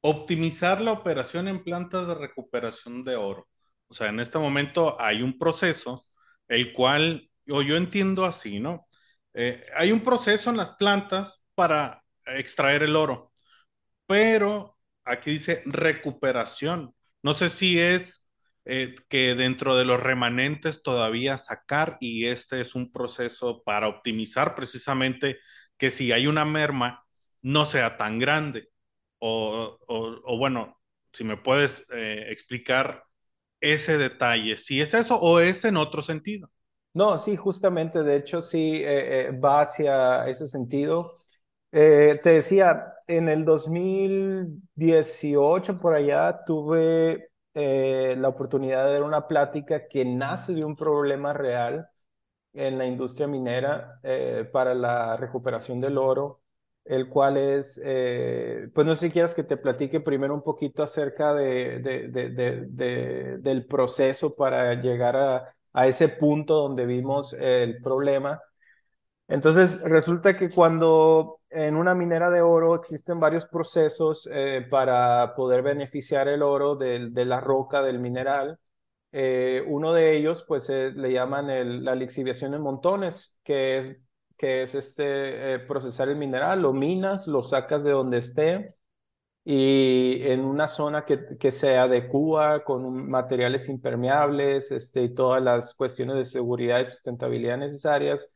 optimizar 0.00 0.80
la 0.80 0.92
operación 0.92 1.48
en 1.48 1.64
plantas 1.64 2.06
de 2.06 2.14
recuperación 2.14 3.02
de 3.04 3.16
oro. 3.16 3.48
O 3.88 3.94
sea, 3.94 4.08
en 4.08 4.20
este 4.20 4.38
momento 4.38 5.00
hay 5.00 5.22
un 5.22 5.38
proceso, 5.38 6.04
el 6.46 6.72
cual, 6.72 7.30
o 7.50 7.62
yo 7.62 7.76
entiendo 7.76 8.24
así, 8.24 8.60
¿no? 8.60 8.87
Eh, 9.34 9.64
hay 9.76 9.92
un 9.92 10.00
proceso 10.00 10.50
en 10.50 10.56
las 10.56 10.70
plantas 10.70 11.44
para 11.54 12.02
extraer 12.26 12.82
el 12.82 12.96
oro. 12.96 13.32
pero 14.06 14.78
aquí 15.04 15.32
dice 15.32 15.62
recuperación. 15.66 16.94
No 17.22 17.34
sé 17.34 17.48
si 17.50 17.78
es 17.80 18.26
eh, 18.64 18.96
que 19.08 19.34
dentro 19.34 19.76
de 19.76 19.84
los 19.84 20.02
remanentes 20.02 20.82
todavía 20.82 21.38
sacar 21.38 21.96
y 22.00 22.26
este 22.26 22.60
es 22.60 22.74
un 22.74 22.92
proceso 22.92 23.62
para 23.64 23.88
optimizar 23.88 24.54
precisamente 24.54 25.38
que 25.78 25.90
si 25.90 26.12
hay 26.12 26.26
una 26.26 26.44
merma 26.44 27.04
no 27.42 27.64
sea 27.66 27.96
tan 27.96 28.18
grande. 28.18 28.70
O, 29.18 29.78
bueno, 30.38 30.80
si 31.12 31.24
me 31.24 31.36
puedes 31.36 31.86
eh, 31.92 32.26
explicar 32.30 33.04
ese 33.60 33.98
detalle, 33.98 34.56
si 34.56 34.80
es 34.80 34.94
eso 34.94 35.16
o 35.20 35.40
es 35.40 35.64
en 35.64 35.76
otro 35.76 36.02
sentido. 36.02 36.50
No, 36.98 37.16
sí, 37.18 37.36
justamente, 37.36 38.02
de 38.02 38.16
hecho, 38.16 38.42
sí 38.42 38.82
eh, 38.84 39.30
va 39.32 39.60
hacia 39.62 40.26
ese 40.28 40.48
sentido. 40.48 41.18
te 41.70 42.20
decía, 42.30 42.94
en 43.08 43.28
el 43.28 43.44
2018 43.44 45.78
por 45.80 45.94
allá 45.94 46.44
tuve 46.46 47.30
eh, 47.54 48.16
la 48.18 48.28
oportunidad 48.28 48.86
de 48.86 48.92
dar 48.94 49.02
una 49.04 49.28
plática 49.28 49.86
que 49.88 50.04
nace 50.04 50.54
de 50.54 50.64
un 50.64 50.74
problema 50.76 51.32
real 51.34 51.88
en 52.54 52.78
la 52.78 52.86
industria 52.86 53.26
minera 53.28 53.98
eh, 54.04 54.48
para 54.52 54.74
la 54.74 55.16
recuperación 55.16 55.80
del 55.80 55.98
oro, 55.98 56.42
el 56.84 57.08
cual 57.08 57.36
es, 57.38 57.80
eh, 57.84 58.68
pues 58.74 58.86
no 58.86 58.94
sé 58.94 59.06
si 59.08 59.12
quieras 59.12 59.34
que 59.34 59.44
te 59.44 59.56
platique 59.58 60.00
primero 60.00 60.34
un 60.34 60.42
poquito 60.42 60.82
acerca 60.82 61.34
de, 61.34 61.78
del 63.42 63.66
proceso 63.66 64.34
para 64.34 64.74
llegar 64.74 65.16
a, 65.16 65.54
a 65.78 65.86
ese 65.86 66.08
punto 66.08 66.54
donde 66.54 66.86
vimos 66.86 67.32
el 67.34 67.80
problema 67.82 68.40
entonces, 69.28 69.80
resulta 69.82 70.36
que 70.36 70.50
cuando 70.50 71.40
en 71.50 71.76
una 71.76 71.94
minera 71.94 72.30
de 72.30 72.40
oro 72.40 72.74
existen 72.74 73.20
varios 73.20 73.46
procesos 73.46 74.28
eh, 74.32 74.66
para 74.70 75.34
poder 75.34 75.62
beneficiar 75.62 76.28
el 76.28 76.42
oro 76.42 76.76
de, 76.76 77.10
la 77.26 77.40
roca, 77.40 77.82
del 77.82 77.98
mineral. 78.00 78.58
Eh, 79.12 79.62
uno 79.66 79.92
de 79.92 80.16
ellos, 80.16 80.44
pues 80.48 80.68
le 80.70 81.12
llaman 81.12 81.84
la 81.84 81.94
lixiviación 81.94 82.54
en 82.54 82.62
montones, 82.62 83.38
que 83.44 83.78
es, 83.78 83.96
que 84.38 84.62
es 84.62 84.74
este, 84.74 85.54
eh, 85.54 85.58
procesar 85.60 86.08
el 86.08 86.16
mineral, 86.16 86.62
lo 86.62 86.72
minas, 86.72 87.26
lo 87.26 87.42
sacas 87.42 87.84
de 87.84 87.90
donde 87.92 88.18
esté 88.18 88.77
y 89.50 90.30
en 90.30 90.44
una 90.44 90.68
zona 90.68 91.06
que, 91.06 91.38
que 91.38 91.50
se 91.52 91.78
adecua 91.78 92.64
con 92.64 93.08
materiales 93.08 93.70
impermeables 93.70 94.70
este, 94.70 95.04
y 95.04 95.14
todas 95.14 95.42
las 95.42 95.72
cuestiones 95.72 96.16
de 96.16 96.24
seguridad 96.26 96.80
y 96.80 96.84
sustentabilidad 96.84 97.56
necesarias 97.56 98.28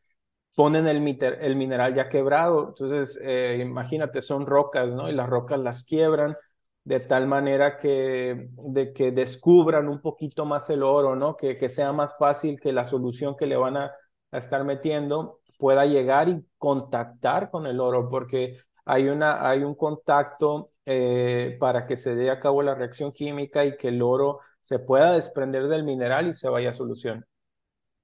ponen 0.57 0.87
el, 0.89 0.97
el 1.23 1.57
mineral 1.57 1.95
ya 1.95 2.09
quebrado. 2.09 2.69
Entonces, 2.69 3.21
eh, 3.23 3.59
imagínate, 3.63 4.23
son 4.23 4.47
rocas, 4.47 4.95
¿no? 4.95 5.11
Y 5.11 5.13
las 5.13 5.29
rocas 5.29 5.61
las 5.61 5.85
quiebran 5.85 6.35
de 6.85 7.01
tal 7.01 7.27
manera 7.27 7.77
que, 7.79 8.49
de 8.51 8.95
que 8.95 9.13
descubran 9.13 9.89
un 9.91 10.01
poquito 10.01 10.47
más 10.47 10.71
el 10.71 10.83
oro, 10.83 11.15
¿no? 11.15 11.37
Que, 11.37 11.59
que 11.59 11.69
sea 11.69 11.93
más 11.93 12.17
fácil 12.17 12.59
que 12.59 12.73
la 12.73 12.85
solución 12.85 13.37
que 13.37 13.47
le 13.47 13.57
van 13.57 13.77
a, 13.77 13.93
estar 14.33 14.65
metiendo 14.65 15.41
pueda 15.59 15.85
llegar 15.85 16.31
y 16.31 16.43
contactar 16.57 17.51
con 17.51 17.67
el 17.67 17.81
oro, 17.81 18.09
porque 18.09 18.57
hay, 18.87 19.09
una, 19.09 19.47
hay 19.47 19.63
un 19.63 19.75
contacto 19.75 20.72
eh, 20.87 21.57
para 21.61 21.87
que 21.87 21.97
se 21.97 22.15
dé 22.15 22.31
a 22.31 22.41
cabo 22.41 22.63
la 22.63 22.75
reacción 22.75 23.13
química 23.13 23.65
y 23.65 23.77
que 23.77 23.89
el 23.89 24.03
oro 24.03 24.41
se 24.61 24.79
pueda 24.79 25.13
desprender 25.13 25.69
del 25.69 25.85
mineral 25.85 26.29
y 26.29 26.33
se 26.35 26.49
vaya 26.49 26.71
a 26.71 26.73
solución. 26.73 27.27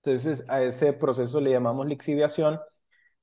Entonces 0.03 0.45
a 0.49 0.63
ese 0.63 0.93
proceso 0.93 1.41
le 1.41 1.51
llamamos 1.51 1.87
lixiviación 1.87 2.59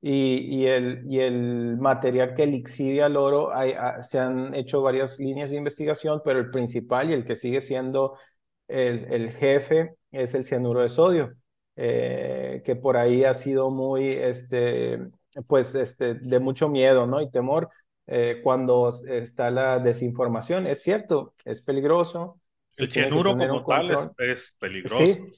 y, 0.02 0.38
y, 0.64 0.68
el, 0.68 1.04
y 1.10 1.20
el 1.20 1.78
material 1.78 2.36
que 2.36 2.46
lixivia 2.46 3.08
el 3.08 3.18
oro, 3.18 3.54
hay, 3.56 3.74
ah, 3.78 4.02
se 4.04 4.20
han 4.20 4.54
hecho 4.54 4.82
varias 4.82 5.20
líneas 5.20 5.50
de 5.52 5.58
investigación, 5.58 6.22
pero 6.24 6.40
el 6.40 6.52
principal 6.52 7.10
y 7.10 7.14
el 7.14 7.26
que 7.26 7.36
sigue 7.36 7.62
siendo 7.62 8.18
el, 8.68 9.06
el 9.14 9.32
jefe 9.32 9.96
es 10.12 10.36
el 10.36 10.46
cianuro 10.46 10.82
de 10.82 10.90
sodio, 10.90 11.34
eh, 11.76 12.62
que 12.66 12.76
por 12.76 12.98
ahí 12.98 13.24
ha 13.24 13.34
sido 13.34 13.72
muy, 13.72 14.10
este, 14.10 15.00
pues, 15.48 15.74
este, 15.76 16.16
de 16.16 16.40
mucho 16.40 16.70
miedo, 16.70 17.08
¿no? 17.08 17.22
Y 17.22 17.30
temor 17.32 17.70
eh, 18.08 18.42
cuando 18.44 18.92
está 19.08 19.50
la 19.52 19.80
desinformación. 19.80 20.68
Es 20.68 20.82
cierto, 20.84 21.34
es 21.44 21.62
peligroso. 21.62 22.40
El 22.78 22.92
cianuro 22.92 23.38
como 23.38 23.64
tal 23.66 23.92
es, 23.92 24.10
es, 24.18 24.56
peligroso. 24.60 24.98
Sí, 24.98 25.32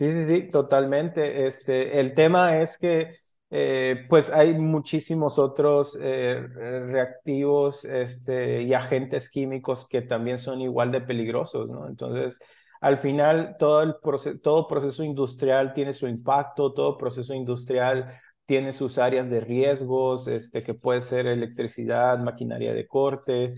Sí, 0.00 0.10
sí, 0.12 0.24
sí, 0.24 0.50
totalmente. 0.50 1.46
Este, 1.46 2.00
el 2.00 2.14
tema 2.14 2.58
es 2.62 2.78
que 2.78 3.10
eh, 3.50 4.06
pues 4.08 4.30
hay 4.30 4.54
muchísimos 4.54 5.38
otros 5.38 5.98
eh, 6.00 6.40
reactivos 6.40 7.84
este, 7.84 8.62
y 8.62 8.72
agentes 8.72 9.28
químicos 9.28 9.86
que 9.86 10.00
también 10.00 10.38
son 10.38 10.62
igual 10.62 10.90
de 10.90 11.02
peligrosos, 11.02 11.70
¿no? 11.70 11.86
Entonces, 11.86 12.38
al 12.80 12.96
final, 12.96 13.56
todo, 13.58 13.82
el 13.82 13.96
todo 14.40 14.66
proceso 14.68 15.04
industrial 15.04 15.74
tiene 15.74 15.92
su 15.92 16.08
impacto, 16.08 16.72
todo 16.72 16.96
proceso 16.96 17.34
industrial 17.34 18.18
tiene 18.50 18.72
sus 18.72 18.98
áreas 18.98 19.30
de 19.30 19.38
riesgos, 19.38 20.26
este, 20.26 20.64
que 20.64 20.74
puede 20.74 21.00
ser 21.00 21.28
electricidad, 21.28 22.18
maquinaria 22.18 22.74
de 22.74 22.88
corte, 22.88 23.54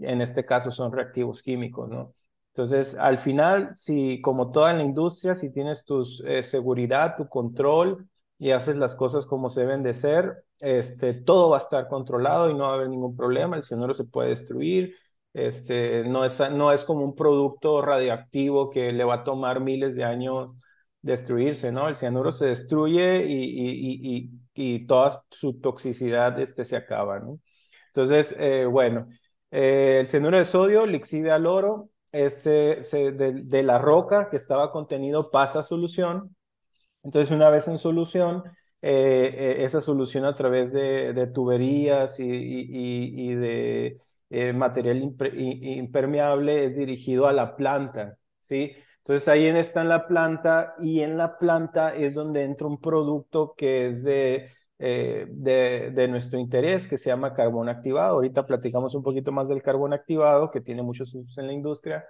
en 0.00 0.20
este 0.20 0.44
caso 0.46 0.70
son 0.70 0.92
reactivos 0.92 1.42
químicos, 1.42 1.88
¿no? 1.88 2.14
Entonces, 2.52 2.94
al 2.94 3.18
final, 3.18 3.74
si 3.74 4.20
como 4.20 4.52
toda 4.52 4.72
la 4.74 4.84
industria, 4.84 5.34
si 5.34 5.50
tienes 5.50 5.84
tu 5.84 6.06
eh, 6.24 6.44
seguridad, 6.44 7.16
tu 7.16 7.28
control 7.28 8.08
y 8.38 8.52
haces 8.52 8.76
las 8.76 8.94
cosas 8.94 9.26
como 9.26 9.48
se 9.48 9.62
deben 9.62 9.82
de 9.82 9.92
ser, 9.92 10.44
este, 10.60 11.14
todo 11.14 11.50
va 11.50 11.56
a 11.56 11.60
estar 11.60 11.88
controlado 11.88 12.48
y 12.48 12.54
no 12.54 12.60
va 12.60 12.70
a 12.70 12.74
haber 12.74 12.90
ningún 12.90 13.16
problema, 13.16 13.56
el 13.56 13.64
cianuro 13.64 13.92
se 13.92 14.04
puede 14.04 14.28
destruir, 14.28 14.94
este, 15.32 16.04
no, 16.04 16.24
es, 16.24 16.38
no 16.52 16.70
es 16.70 16.84
como 16.84 17.02
un 17.04 17.16
producto 17.16 17.82
radioactivo 17.82 18.70
que 18.70 18.92
le 18.92 19.02
va 19.02 19.14
a 19.14 19.24
tomar 19.24 19.58
miles 19.58 19.96
de 19.96 20.04
años 20.04 20.50
destruirse, 21.02 21.72
¿no? 21.72 21.88
El 21.88 21.94
cianuro 21.94 22.32
se 22.32 22.46
destruye 22.46 23.24
y, 23.26 23.32
y, 23.34 24.30
y, 24.54 24.74
y 24.74 24.86
toda 24.86 25.22
su 25.30 25.60
toxicidad 25.60 26.38
este, 26.40 26.64
se 26.64 26.76
acaba, 26.76 27.18
¿no? 27.20 27.40
Entonces, 27.88 28.34
eh, 28.38 28.64
bueno, 28.66 29.08
eh, 29.50 29.98
el 30.00 30.06
cianuro 30.06 30.38
de 30.38 30.44
sodio 30.44 30.86
lixive 30.86 31.30
al 31.32 31.46
oro, 31.46 31.90
este, 32.12 32.80
de, 33.12 33.62
la 33.62 33.78
roca 33.78 34.30
que 34.30 34.36
estaba 34.36 34.70
contenido 34.72 35.30
pasa 35.30 35.60
a 35.60 35.62
solución. 35.62 36.36
Entonces, 37.02 37.30
una 37.34 37.50
vez 37.50 37.68
en 37.68 37.78
solución, 37.78 38.44
eh, 38.82 39.56
esa 39.60 39.80
solución 39.80 40.24
a 40.24 40.34
través 40.36 40.72
de, 40.72 41.30
tuberías 41.34 42.20
y, 42.20 43.34
de 43.34 43.96
material 44.54 44.98
impermeable 45.00 46.66
es 46.66 46.76
dirigido 46.76 47.26
a 47.26 47.32
la 47.32 47.56
planta, 47.56 48.16
¿sí? 48.38 48.72
Entonces 49.08 49.28
ahí 49.28 49.46
está 49.46 49.80
en 49.80 49.88
la 49.88 50.06
planta 50.06 50.74
y 50.78 51.00
en 51.00 51.16
la 51.16 51.38
planta 51.38 51.94
es 51.94 52.14
donde 52.14 52.44
entra 52.44 52.66
un 52.66 52.80
producto 52.80 53.54
que 53.56 53.86
es 53.86 54.04
de 54.04 54.48
eh, 54.80 55.26
de, 55.28 56.06
nuestro 56.08 56.38
interés 56.38 56.86
que 56.86 56.98
se 56.98 57.10
llama 57.10 57.34
carbón 57.34 57.68
activado. 57.68 58.14
Ahorita 58.14 58.46
platicamos 58.46 58.94
un 58.94 59.02
poquito 59.02 59.32
más 59.32 59.48
del 59.48 59.62
carbón 59.62 59.92
activado, 59.92 60.50
que 60.50 60.60
tiene 60.60 60.82
muchos 60.82 61.12
usos 61.14 61.36
en 61.38 61.48
la 61.48 61.52
industria, 61.52 62.04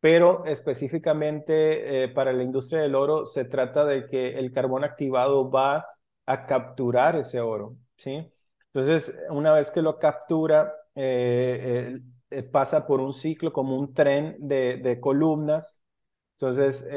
pero 0.00 0.44
específicamente 0.44 2.04
eh, 2.04 2.08
para 2.08 2.32
la 2.32 2.42
industria 2.42 2.82
del 2.82 2.94
oro 2.94 3.24
se 3.26 3.44
trata 3.46 3.86
de 3.86 4.06
que 4.06 4.38
el 4.38 4.52
carbón 4.52 4.84
activado 4.84 5.50
va 5.50 5.86
a 6.26 6.46
capturar 6.46 7.16
ese 7.16 7.40
oro, 7.40 7.76
¿sí? 7.96 8.30
Entonces, 8.66 9.18
una 9.30 9.52
vez 9.54 9.70
que 9.70 9.82
lo 9.82 9.98
captura, 9.98 10.74
eh, 10.94 12.00
pasa 12.52 12.86
por 12.86 13.00
un 13.00 13.12
ciclo 13.12 13.52
como 13.52 13.78
un 13.78 13.94
tren 13.94 14.36
de, 14.38 14.76
de 14.76 15.00
columnas. 15.00 15.79
Entonces, 16.40 16.88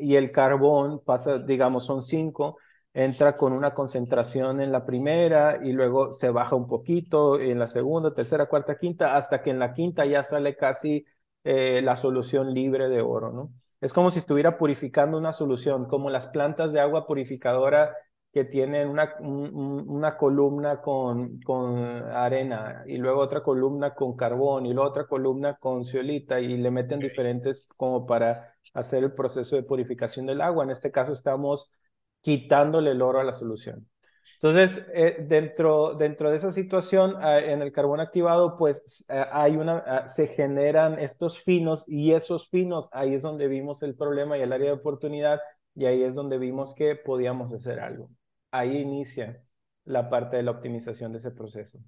y 0.00 0.14
el 0.16 0.30
carbón 0.30 1.00
pasa, 1.04 1.38
digamos, 1.38 1.84
son 1.84 2.02
cinco, 2.02 2.58
entra 2.94 3.36
con 3.36 3.52
una 3.52 3.74
concentración 3.74 4.60
en 4.60 4.72
la 4.72 4.86
primera 4.86 5.60
y 5.62 5.72
luego 5.72 6.12
se 6.12 6.30
baja 6.30 6.56
un 6.56 6.66
poquito 6.66 7.38
en 7.38 7.58
la 7.58 7.66
segunda, 7.66 8.14
tercera, 8.14 8.46
cuarta, 8.46 8.78
quinta, 8.78 9.16
hasta 9.16 9.42
que 9.42 9.50
en 9.50 9.58
la 9.58 9.74
quinta 9.74 10.06
ya 10.06 10.22
sale 10.22 10.56
casi 10.56 11.04
eh, 11.44 11.80
la 11.82 11.96
solución 11.96 12.54
libre 12.54 12.88
de 12.88 13.02
oro, 13.02 13.32
¿no? 13.32 13.52
Es 13.80 13.92
como 13.92 14.10
si 14.10 14.18
estuviera 14.18 14.56
purificando 14.56 15.18
una 15.18 15.32
solución, 15.32 15.86
como 15.86 16.08
las 16.08 16.26
plantas 16.28 16.72
de 16.72 16.80
agua 16.80 17.06
purificadora 17.06 17.94
que 18.36 18.44
tienen 18.44 18.88
una, 18.88 19.14
una 19.20 20.18
columna 20.18 20.82
con, 20.82 21.40
con 21.40 21.78
arena 21.78 22.84
y 22.86 22.98
luego 22.98 23.20
otra 23.20 23.42
columna 23.42 23.94
con 23.94 24.14
carbón 24.14 24.66
y 24.66 24.74
luego 24.74 24.90
otra 24.90 25.06
columna 25.06 25.56
con 25.56 25.84
ciolita 25.86 26.38
y 26.38 26.58
le 26.58 26.70
meten 26.70 26.98
diferentes 27.00 27.66
como 27.78 28.04
para 28.04 28.54
hacer 28.74 29.04
el 29.04 29.14
proceso 29.14 29.56
de 29.56 29.62
purificación 29.62 30.26
del 30.26 30.42
agua. 30.42 30.64
En 30.64 30.70
este 30.70 30.92
caso 30.92 31.14
estamos 31.14 31.72
quitándole 32.20 32.90
el 32.90 33.00
oro 33.00 33.20
a 33.20 33.24
la 33.24 33.32
solución. 33.32 33.88
Entonces, 34.34 34.86
eh, 34.92 35.16
dentro, 35.26 35.94
dentro 35.94 36.30
de 36.30 36.36
esa 36.36 36.52
situación, 36.52 37.14
ah, 37.16 37.38
en 37.38 37.62
el 37.62 37.72
carbón 37.72 38.00
activado, 38.00 38.58
pues 38.58 39.06
ah, 39.08 39.30
hay 39.32 39.56
una, 39.56 39.78
ah, 39.78 40.08
se 40.08 40.28
generan 40.28 40.98
estos 40.98 41.40
finos 41.42 41.84
y 41.86 42.12
esos 42.12 42.50
finos, 42.50 42.90
ahí 42.92 43.14
es 43.14 43.22
donde 43.22 43.48
vimos 43.48 43.82
el 43.82 43.94
problema 43.96 44.36
y 44.36 44.42
el 44.42 44.52
área 44.52 44.66
de 44.66 44.76
oportunidad 44.76 45.40
y 45.74 45.86
ahí 45.86 46.02
es 46.02 46.14
donde 46.14 46.36
vimos 46.36 46.74
que 46.74 46.96
podíamos 46.96 47.50
hacer 47.54 47.80
algo. 47.80 48.10
Ahí 48.56 48.78
inicia 48.78 49.42
la 49.84 50.08
parte 50.08 50.36
de 50.36 50.42
la 50.42 50.52
optimización 50.52 51.12
de 51.12 51.18
ese 51.18 51.30
proceso. 51.30 51.78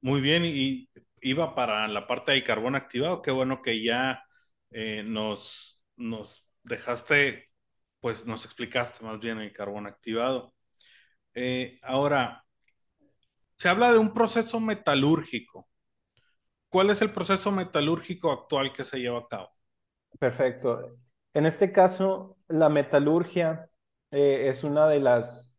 Muy 0.00 0.20
bien, 0.20 0.44
y 0.46 0.88
iba 1.20 1.54
para 1.54 1.86
la 1.88 2.06
parte 2.06 2.32
del 2.32 2.44
carbón 2.44 2.74
activado. 2.74 3.22
Qué 3.22 3.30
bueno 3.30 3.60
que 3.60 3.82
ya 3.82 4.24
eh, 4.70 5.02
nos, 5.04 5.84
nos 5.96 6.46
dejaste, 6.62 7.50
pues 8.00 8.26
nos 8.26 8.44
explicaste 8.44 9.04
más 9.04 9.20
bien 9.20 9.38
el 9.38 9.52
carbón 9.52 9.86
activado. 9.86 10.54
Eh, 11.34 11.78
ahora, 11.82 12.44
se 13.56 13.68
habla 13.68 13.92
de 13.92 13.98
un 13.98 14.14
proceso 14.14 14.58
metalúrgico. 14.58 15.68
¿Cuál 16.70 16.90
es 16.90 17.02
el 17.02 17.10
proceso 17.10 17.52
metalúrgico 17.52 18.32
actual 18.32 18.72
que 18.72 18.84
se 18.84 19.00
lleva 19.00 19.18
a 19.18 19.28
cabo? 19.28 19.50
Perfecto. 20.18 20.96
En 21.34 21.46
este 21.46 21.72
caso, 21.72 22.38
la 22.48 22.68
metalurgia 22.68 23.68
eh, 24.10 24.48
es 24.48 24.64
una 24.64 24.88
de 24.88 25.00
las, 25.00 25.49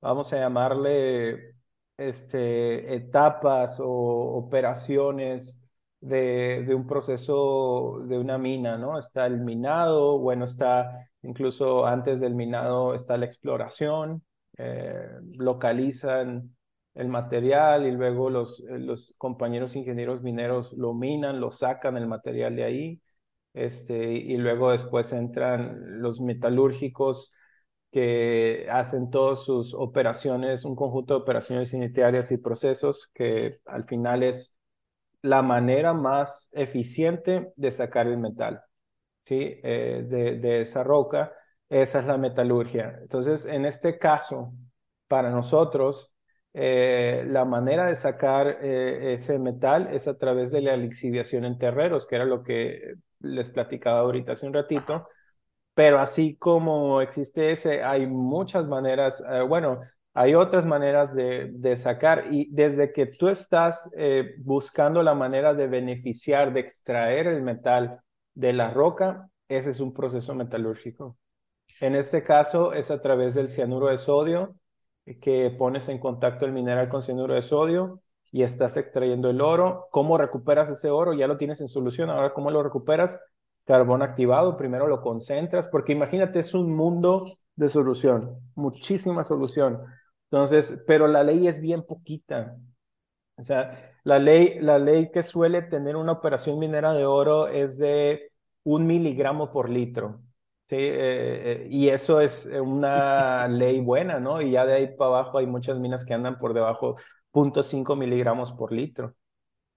vamos 0.00 0.32
a 0.32 0.38
llamarle, 0.38 1.54
este, 1.96 2.94
etapas 2.94 3.78
o 3.80 3.86
operaciones 3.88 5.60
de, 6.00 6.64
de, 6.66 6.74
un 6.74 6.86
proceso 6.86 8.00
de 8.06 8.18
una 8.18 8.38
mina, 8.38 8.78
¿no? 8.78 8.98
Está 8.98 9.26
el 9.26 9.40
minado, 9.40 10.18
bueno, 10.18 10.44
está 10.44 11.10
incluso 11.22 11.86
antes 11.86 12.20
del 12.20 12.34
minado 12.34 12.94
está 12.94 13.16
la 13.18 13.26
exploración, 13.26 14.24
eh, 14.56 15.08
localizan 15.34 16.56
el 16.94 17.08
material 17.08 17.86
y 17.86 17.92
luego 17.92 18.30
los, 18.30 18.60
los 18.60 19.14
compañeros 19.18 19.76
ingenieros 19.76 20.22
mineros 20.22 20.72
lo 20.72 20.94
minan, 20.94 21.40
lo 21.40 21.50
sacan 21.50 21.96
el 21.96 22.06
material 22.06 22.56
de 22.56 22.64
ahí, 22.64 23.02
este, 23.54 24.12
y 24.12 24.36
luego 24.36 24.70
después 24.72 25.12
entran 25.12 26.00
los 26.00 26.20
metalúrgicos 26.20 27.34
que 27.90 28.66
hacen 28.70 29.10
todas 29.10 29.40
sus 29.44 29.74
operaciones, 29.74 30.64
un 30.64 30.76
conjunto 30.76 31.14
de 31.14 31.20
operaciones 31.20 31.74
iniciales 31.74 32.30
y 32.32 32.38
procesos 32.38 33.10
que 33.14 33.60
al 33.66 33.84
final 33.84 34.22
es 34.22 34.56
la 35.22 35.42
manera 35.42 35.92
más 35.92 36.48
eficiente 36.52 37.52
de 37.56 37.70
sacar 37.70 38.06
el 38.06 38.18
metal, 38.18 38.62
¿sí? 39.18 39.60
Eh, 39.62 40.04
de, 40.08 40.36
de, 40.38 40.62
esa 40.62 40.82
roca, 40.84 41.32
esa 41.68 41.98
es 42.00 42.06
la 42.06 42.18
metalurgia. 42.18 42.98
Entonces, 43.02 43.46
en 43.46 43.66
este 43.66 43.98
caso, 43.98 44.52
para 45.08 45.30
nosotros, 45.30 46.12
eh, 46.52 47.24
la 47.26 47.44
manera 47.44 47.86
de 47.86 47.94
sacar 47.94 48.58
eh, 48.60 49.12
ese 49.14 49.38
metal 49.38 49.88
es 49.92 50.08
a 50.08 50.18
través 50.18 50.50
de 50.50 50.62
la 50.62 50.76
lixiviación 50.76 51.44
en 51.44 51.58
terreros, 51.58 52.06
que 52.06 52.16
era 52.16 52.24
lo 52.24 52.42
que 52.42 52.94
les 53.20 53.50
platicaba 53.50 54.00
ahorita 54.00 54.32
hace 54.32 54.46
un 54.46 54.54
ratito. 54.54 55.06
Pero 55.74 55.98
así 55.98 56.36
como 56.36 57.00
existe 57.00 57.52
ese, 57.52 57.82
hay 57.82 58.06
muchas 58.06 58.66
maneras, 58.66 59.24
eh, 59.30 59.42
bueno, 59.42 59.78
hay 60.12 60.34
otras 60.34 60.66
maneras 60.66 61.14
de, 61.14 61.50
de, 61.52 61.76
sacar 61.76 62.24
y 62.30 62.48
desde 62.50 62.92
que 62.92 63.06
tú 63.06 63.28
estás 63.28 63.88
eh, 63.96 64.34
buscando 64.38 65.02
la 65.02 65.14
manera 65.14 65.54
de 65.54 65.68
beneficiar, 65.68 66.52
de 66.52 66.60
extraer 66.60 67.28
el 67.28 67.42
metal 67.42 68.00
de 68.34 68.52
la 68.52 68.70
roca, 68.70 69.28
ese 69.48 69.70
es 69.70 69.80
un 69.80 69.94
proceso 69.94 70.34
metalúrgico. 70.34 71.16
En 71.80 71.94
este 71.94 72.22
caso 72.22 72.72
es 72.72 72.90
a 72.90 73.00
través 73.00 73.34
del 73.34 73.48
cianuro 73.48 73.88
de 73.88 73.98
sodio 73.98 74.56
que 75.20 75.50
pones 75.58 75.88
en 75.88 75.98
contacto 75.98 76.44
el 76.44 76.52
mineral 76.52 76.88
con 76.88 77.02
cianuro 77.02 77.34
de 77.34 77.42
sodio 77.42 78.02
y 78.30 78.42
estás 78.42 78.76
extrayendo 78.76 79.30
el 79.30 79.40
oro. 79.40 79.88
¿Cómo 79.90 80.18
recuperas 80.18 80.70
ese 80.70 80.90
oro? 80.90 81.14
Ya 81.14 81.26
lo 81.26 81.36
tienes 81.36 81.60
en 81.60 81.68
solución. 81.68 82.10
Ahora, 82.10 82.32
¿cómo 82.32 82.50
lo 82.50 82.62
recuperas? 82.62 83.20
Carbón 83.64 84.02
activado, 84.02 84.56
primero 84.56 84.86
lo 84.86 85.00
concentras, 85.00 85.68
porque 85.68 85.92
imagínate, 85.92 86.40
es 86.40 86.54
un 86.54 86.74
mundo 86.74 87.26
de 87.54 87.68
solución, 87.68 88.38
muchísima 88.54 89.24
solución. 89.24 89.80
Entonces, 90.24 90.82
pero 90.86 91.06
la 91.08 91.22
ley 91.22 91.46
es 91.48 91.60
bien 91.60 91.84
poquita. 91.84 92.56
O 93.36 93.42
sea, 93.42 93.94
la 94.04 94.18
ley, 94.18 94.58
la 94.60 94.78
ley 94.78 95.10
que 95.10 95.22
suele 95.22 95.62
tener 95.62 95.96
una 95.96 96.12
operación 96.12 96.58
minera 96.58 96.92
de 96.92 97.04
oro 97.06 97.48
es 97.48 97.78
de 97.78 98.32
un 98.64 98.86
miligramo 98.86 99.50
por 99.50 99.70
litro. 99.70 100.22
Sí, 100.68 100.76
eh, 100.76 101.64
eh, 101.64 101.68
y 101.70 101.88
eso 101.88 102.20
es 102.20 102.46
una 102.46 103.48
ley 103.48 103.80
buena, 103.80 104.20
¿no? 104.20 104.40
Y 104.40 104.52
ya 104.52 104.64
de 104.66 104.74
ahí 104.74 104.96
para 104.96 105.08
abajo 105.20 105.38
hay 105.38 105.46
muchas 105.46 105.78
minas 105.80 106.04
que 106.04 106.14
andan 106.14 106.38
por 106.38 106.54
debajo 106.54 106.96
0.5 107.32 107.96
miligramos 107.96 108.52
por 108.52 108.72
litro. 108.72 109.16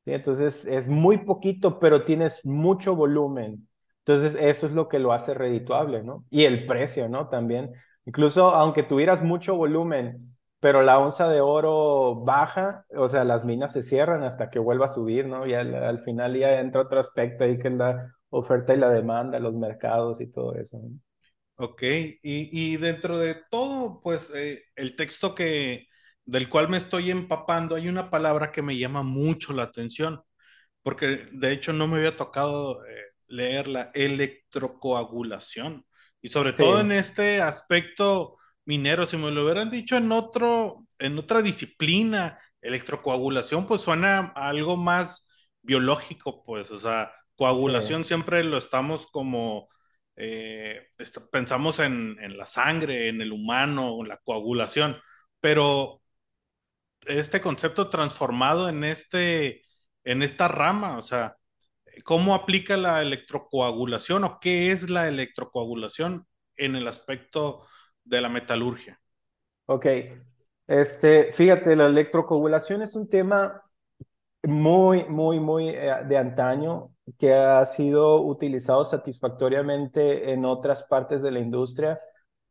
¿sí? 0.06 0.14
Entonces 0.14 0.66
es 0.66 0.88
muy 0.88 1.20
poquito, 1.20 1.80
pero 1.80 2.04
tienes 2.04 2.46
mucho 2.46 2.96
volumen. 2.96 3.68
Entonces 4.06 4.36
eso 4.40 4.68
es 4.68 4.74
lo 4.74 4.90
que 4.90 5.00
lo 5.00 5.14
hace 5.14 5.34
redituable, 5.34 6.04
¿no? 6.04 6.26
Y 6.30 6.44
el 6.44 6.66
precio, 6.66 7.08
¿no? 7.08 7.30
También. 7.30 7.72
Incluso 8.06 8.50
aunque 8.50 8.84
tuvieras 8.84 9.22
mucho 9.22 9.56
volumen, 9.56 10.36
pero 10.60 10.82
la 10.82 11.00
onza 11.00 11.30
de 11.30 11.42
oro 11.42 12.16
baja, 12.24 12.86
o 12.96 13.08
sea, 13.10 13.24
las 13.24 13.46
minas 13.46 13.74
se 13.74 13.84
cierran 13.84 14.24
hasta 14.24 14.50
que 14.50 14.60
vuelva 14.60 14.86
a 14.86 14.90
subir, 14.90 15.28
¿no? 15.28 15.46
Y 15.48 15.54
al, 15.54 16.04
final 16.04 16.38
ya 16.38 16.60
entra 16.60 16.82
otro 16.82 17.00
aspecto 17.00 17.44
ahí 17.44 17.58
que 17.60 17.70
es 17.70 17.74
la 17.74 18.14
oferta 18.30 18.74
y 18.74 18.78
la 18.78 18.90
demanda, 18.90 19.40
los 19.40 19.58
mercados 19.58 20.20
y 20.22 20.28
todo 20.32 20.56
eso. 20.56 20.80
¿no? 20.82 21.00
Ok, 21.56 21.84
y, 22.24 22.78
dentro 22.78 23.20
de 23.20 23.36
todo, 23.52 24.02
pues 24.02 24.32
eh, 24.36 24.64
el 24.76 24.96
texto 24.96 25.36
que, 25.36 25.88
del 26.26 26.50
cual 26.50 26.70
me 26.70 26.78
estoy 26.78 27.12
empapando, 27.12 27.76
hay 27.76 27.88
una 27.90 28.10
palabra 28.10 28.52
que 28.52 28.62
me 28.62 28.78
llama 28.78 29.04
mucho 29.04 29.54
la 29.54 29.64
atención, 29.64 30.22
porque 30.82 31.28
de 31.32 31.52
hecho 31.52 31.74
no 31.74 31.88
me 31.88 31.98
había 31.98 32.18
tocado 32.18 32.86
eh, 32.86 33.13
leer 33.34 33.68
la 33.68 33.92
electrocoagulación. 33.94 35.86
Y 36.22 36.30
sobre 36.30 36.54
todo 36.54 36.80
en 36.80 36.92
este 36.92 37.42
aspecto 37.42 38.38
minero, 38.66 39.06
si 39.06 39.18
me 39.18 39.32
lo 39.32 39.44
hubieran 39.44 39.70
dicho 39.70 39.98
en 39.98 40.12
otro, 40.12 40.86
en 41.00 41.18
otra 41.18 41.42
disciplina, 41.42 42.40
electrocoagulación, 42.62 43.66
pues 43.66 43.82
suena 43.82 44.32
algo 44.36 44.78
más 44.78 45.28
biológico, 45.62 46.44
pues, 46.46 46.72
o 46.72 46.80
sea, 46.80 47.12
coagulación 47.36 48.06
siempre 48.06 48.44
lo 48.44 48.58
estamos 48.58 49.08
como, 49.08 49.68
eh, 50.16 50.88
pensamos 51.32 51.80
en, 51.80 52.18
en, 52.22 52.38
la 52.38 52.46
sangre, 52.46 53.10
en 53.10 53.22
el 53.22 53.34
humano, 53.34 53.98
en 54.02 54.08
la 54.08 54.18
coagulación, 54.18 54.98
pero 55.42 56.02
este 57.06 57.42
concepto 57.42 57.90
transformado 57.90 58.70
en, 58.70 58.84
este, 58.84 59.64
en 60.04 60.24
esta 60.24 60.48
rama? 60.48 60.98
O 60.98 61.02
sea, 61.02 61.36
¿cómo 62.04 62.36
aplica 62.36 62.78
la 62.78 63.02
electrocoagulación 63.02 64.24
o 64.24 64.40
qué 64.40 64.72
es 64.72 64.90
la 64.90 65.08
electrocoagulación 65.08 66.28
en 66.56 66.76
el 66.76 66.88
aspecto 66.88 67.66
de 68.04 68.22
la 68.22 68.30
metalurgia? 68.30 69.00
Ok, 69.66 69.86
este, 70.68 71.32
fíjate, 71.32 71.76
la 71.76 71.88
electrocoagulación 71.88 72.82
es 72.82 72.96
un 72.96 73.10
tema 73.10 73.62
muy, 74.44 75.06
muy, 75.06 75.40
muy 75.40 75.70
eh, 75.70 75.92
de 76.08 76.18
antaño 76.18 76.92
que 77.18 77.34
ha 77.34 77.66
sido 77.66 78.22
utilizado 78.22 78.84
satisfactoriamente 78.86 80.32
en 80.32 80.46
otras 80.46 80.84
partes 80.84 81.22
de 81.22 81.32
la 81.32 81.40
industria 81.40 82.00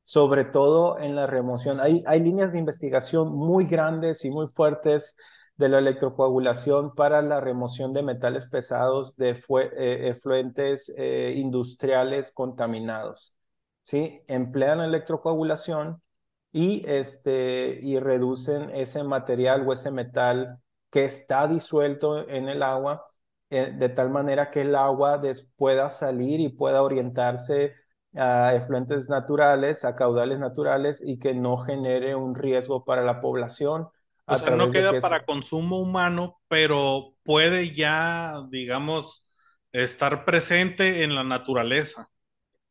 sobre 0.02 0.44
todo 0.44 0.98
en 0.98 1.14
la 1.14 1.26
remoción. 1.26 1.80
Hay, 1.80 2.02
hay 2.06 2.20
líneas 2.20 2.52
de 2.52 2.58
investigación 2.58 3.32
muy 3.32 3.66
grandes 3.66 4.24
y 4.24 4.30
muy 4.30 4.48
fuertes 4.48 5.16
de 5.62 5.68
la 5.68 5.78
electrocoagulación 5.78 6.92
para 6.94 7.22
la 7.22 7.40
remoción 7.40 7.92
de 7.94 8.02
metales 8.02 8.48
pesados 8.48 9.14
de 9.16 9.30
eh, 9.30 10.08
efluentes 10.08 10.92
eh, 10.96 11.34
industriales 11.36 12.32
contaminados. 12.32 13.36
¿sí? 13.84 14.22
Emplean 14.26 14.78
la 14.78 14.86
electrocoagulación 14.86 16.02
y, 16.50 16.82
este, 16.86 17.78
y 17.80 18.00
reducen 18.00 18.70
ese 18.70 19.04
material 19.04 19.64
o 19.66 19.72
ese 19.72 19.92
metal 19.92 20.58
que 20.90 21.04
está 21.04 21.46
disuelto 21.46 22.28
en 22.28 22.48
el 22.48 22.62
agua 22.64 23.06
eh, 23.50 23.72
de 23.72 23.88
tal 23.88 24.10
manera 24.10 24.50
que 24.50 24.62
el 24.62 24.74
agua 24.74 25.22
pueda 25.56 25.90
salir 25.90 26.40
y 26.40 26.48
pueda 26.48 26.82
orientarse 26.82 27.74
a 28.16 28.54
efluentes 28.56 29.08
naturales, 29.08 29.84
a 29.84 29.94
caudales 29.94 30.40
naturales 30.40 31.00
y 31.04 31.18
que 31.20 31.34
no 31.34 31.58
genere 31.58 32.16
un 32.16 32.34
riesgo 32.34 32.84
para 32.84 33.02
la 33.04 33.20
población. 33.20 33.88
O 34.36 34.38
sea, 34.38 34.56
no 34.56 34.70
queda 34.70 35.00
para 35.00 35.24
consumo 35.24 35.78
humano, 35.78 36.40
pero 36.48 37.14
puede 37.22 37.72
ya, 37.72 38.46
digamos, 38.50 39.26
estar 39.72 40.24
presente 40.24 41.02
en 41.02 41.14
la 41.14 41.24
naturaleza. 41.24 42.08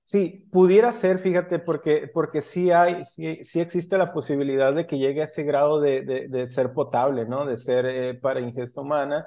Sí, 0.04 0.47
pudiera 0.52 0.91
ser, 0.91 1.19
fíjate, 1.19 1.60
porque, 1.60 2.10
porque 2.13 2.41
sí 2.41 2.71
hay, 2.71 3.06
sí, 3.06 3.43
sí 3.43 3.62
existe 3.62 3.97
la 3.97 4.12
posibilidad 4.12 4.74
de 4.74 4.86
que 4.86 4.97
llegue 4.97 5.21
a 5.21 5.26
ese 5.26 5.43
grado 5.43 5.80
de, 5.80 6.02
de, 6.02 6.47
ser 6.47 6.74
potable, 6.74 7.26
¿no? 7.26 7.45
De 7.45 7.56
ser 7.56 7.86
eh, 7.86 8.13
para 8.15 8.41
ingesta 8.41 8.82
humana 8.82 9.26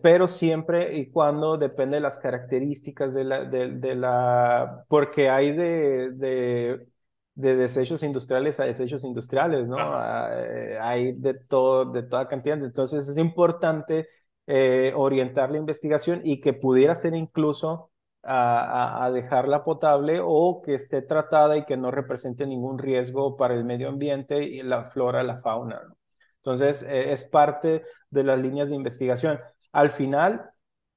pero 0.00 0.28
siempre 0.28 0.96
y 0.96 1.10
cuando 1.10 1.58
depende 1.58 1.96
de 1.96 2.00
las 2.00 2.18
características 2.18 3.14
de 3.14 3.24
la, 3.24 3.44
de, 3.44 3.94
la 3.94 4.84
porque 4.88 5.28
hay 5.28 5.52
de, 5.52 6.86
de, 7.34 7.50
de, 7.50 7.56
desechos 7.56 8.02
industriales 8.02 8.60
a 8.60 8.64
desechos 8.64 9.04
industriales, 9.04 9.66
¿no? 9.68 9.76
Ah, 9.78 10.30
eh, 10.32 10.78
hay 10.80 11.12
de 11.12 11.34
todo, 11.34 11.86
de 11.86 12.02
toda 12.02 12.28
cantidad. 12.28 12.62
Entonces 12.62 13.08
es 13.08 13.16
importante 13.18 14.08
eh, 14.46 14.92
orientar 14.96 15.50
la 15.50 15.58
investigación 15.58 16.20
y 16.24 16.40
que 16.40 16.52
pudiera 16.52 16.94
ser 16.94 17.14
incluso 17.14 17.90
a, 18.22 19.04
a, 19.04 19.10
dejarla 19.10 19.64
potable 19.64 20.20
o 20.22 20.62
que 20.62 20.74
esté 20.74 21.02
tratada 21.02 21.56
y 21.56 21.64
que 21.64 21.76
no 21.76 21.90
represente 21.90 22.46
ningún 22.46 22.78
riesgo 22.78 23.36
para 23.36 23.54
el 23.54 23.64
medio 23.64 23.88
ambiente 23.88 24.44
y 24.44 24.62
la 24.62 24.84
flora, 24.90 25.22
la 25.22 25.40
fauna. 25.40 25.80
¿no? 25.88 25.96
Entonces, 26.36 26.82
eh, 26.82 27.12
es 27.12 27.24
parte 27.24 27.84
de 28.10 28.24
las 28.24 28.38
líneas 28.40 28.68
de 28.68 28.76
investigación. 28.76 29.38
Al 29.72 29.90
final, 29.90 30.52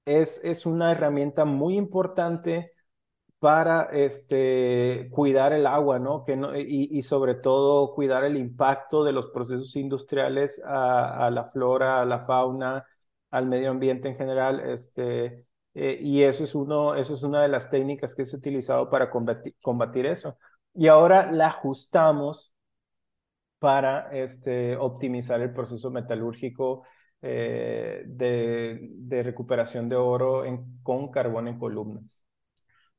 es, 0.06 0.44
es 0.44 0.66
una 0.66 0.92
herramienta 0.92 1.46
muy 1.46 1.76
importante 1.76 2.74
para 3.46 3.84
este, 3.92 5.08
cuidar 5.12 5.54
el 5.54 5.68
agua, 5.68 6.00
¿no? 6.00 6.26
Que 6.26 6.36
no 6.36 6.58
y, 6.58 6.90
y, 6.92 7.02
sobre 7.04 7.36
todo 7.36 7.94
cuidar 7.94 8.24
el 8.24 8.38
impacto 8.38 9.04
de 9.04 9.12
los 9.12 9.28
procesos 9.28 9.76
industriales 9.76 10.60
a, 10.66 11.28
a, 11.28 11.30
la 11.30 11.46
flora, 11.46 12.02
a 12.02 12.06
la 12.06 12.26
fauna, 12.26 12.88
al 13.30 13.46
medio 13.46 13.70
ambiente 13.70 14.08
en 14.08 14.16
general. 14.18 14.62
Este, 14.62 15.46
eh, 15.76 16.00
y 16.02 16.24
eso 16.24 16.44
es, 16.44 16.56
uno, 16.56 16.96
eso 16.96 17.14
es 17.14 17.22
una 17.22 17.44
de 17.44 17.50
las 17.50 17.70
técnicas 17.70 18.16
que 18.16 18.26
se 18.26 18.36
ha 18.36 18.40
utilizado 18.40 18.90
para 18.90 19.12
combatir, 19.12 19.54
combatir 19.62 20.08
eso. 20.08 20.40
Y 20.74 20.88
ahora 20.88 21.32
la 21.32 21.46
ajustamos 21.48 22.52
para 23.60 24.12
este, 24.12 24.76
optimizar 24.78 25.40
el 25.42 25.54
proceso 25.54 25.92
metalúrgico 25.92 26.84
eh, 27.22 28.04
de, 28.08 28.90
de, 28.92 29.24
recuperación 29.24 29.88
de 29.88 29.98
oro 29.98 30.46
en, 30.46 30.82
con 30.82 31.12
carbón 31.12 31.48
en 31.48 31.60
columnas. 31.60 32.26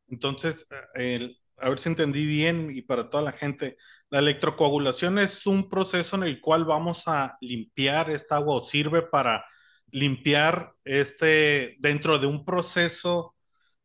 Entonces, 0.09 0.67
el, 0.95 1.39
a 1.59 1.69
ver 1.69 1.79
si 1.79 1.89
entendí 1.89 2.27
bien 2.27 2.71
y 2.75 2.83
para 2.83 3.09
toda 3.09 3.23
la 3.23 3.33
gente, 3.33 3.77
la 4.11 4.19
electrocoagulación 4.19 5.19
es 5.19 5.47
un 5.47 5.69
proceso 5.69 6.17
en 6.17 6.25
el 6.25 6.41
cual 6.41 6.65
vamos 6.65 7.05
a 7.07 7.37
limpiar 7.41 8.11
esta 8.11 8.37
agua 8.37 8.57
o 8.57 8.61
sirve 8.61 9.03
para 9.03 9.45
limpiar 9.91 10.73
este 10.85 11.77
dentro 11.81 12.19
de 12.19 12.27
un 12.27 12.45
proceso 12.45 13.35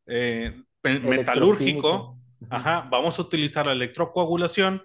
eh, 0.06 0.62
metalúrgico. 0.84 2.18
Ajá, 2.50 2.88
vamos 2.90 3.18
a 3.18 3.22
utilizar 3.22 3.68
la 3.68 3.72
electrocoagulación 3.74 4.84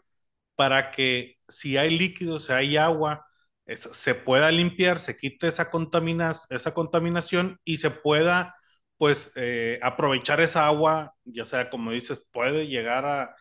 para 0.55 0.91
que 0.91 1.39
si 1.49 1.77
hay 1.77 1.97
líquidos, 1.97 2.47
si 2.47 2.53
hay 2.53 2.77
agua, 2.77 3.27
se 3.67 4.15
pueda 4.15 4.51
limpiar, 4.53 5.01
se 5.01 5.17
quite 5.17 5.49
esa, 5.49 5.71
contamina 5.71 6.37
esa 6.51 6.73
contaminación 6.73 7.59
y 7.65 7.79
se 7.79 7.91
pueda 7.91 8.55
pues 8.99 9.33
eh, 9.37 9.79
aprovechar 9.83 10.41
esa 10.41 10.67
agua, 10.67 11.15
ya 11.25 11.45
sea 11.45 11.71
como 11.71 11.93
dices, 11.93 12.25
puede 12.33 12.67
llegar 12.67 13.05
a, 13.07 13.35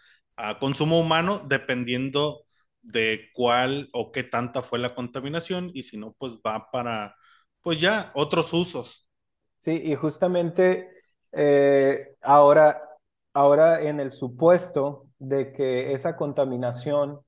consumo 0.59 0.99
humano 0.99 1.41
dependiendo 1.47 2.41
de 2.81 3.29
cuál 3.33 3.89
o 3.93 4.11
qué 4.11 4.21
tanta 4.23 4.61
fue 4.61 4.79
la 4.79 4.93
contaminación 4.93 5.71
y 5.73 5.83
si 5.83 5.97
no, 5.97 6.13
pues 6.17 6.33
va 6.45 6.69
para, 6.71 7.15
pues 7.61 7.79
ya, 7.79 8.11
otros 8.15 8.51
usos. 8.51 9.07
Sí, 9.59 9.71
y 9.71 9.95
justamente 9.95 10.89
eh, 11.31 12.15
ahora, 12.21 12.81
ahora 13.33 13.81
en 13.81 14.01
el 14.01 14.11
supuesto 14.11 15.07
de 15.19 15.53
que 15.53 15.93
esa 15.93 16.17
contaminación, 16.17 17.21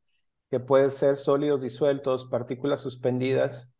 que 0.49 0.59
puede 0.59 0.89
ser 0.89 1.15
sólidos 1.15 1.61
disueltos, 1.61 2.25
partículas 2.25 2.81
suspendidas, 2.81 3.73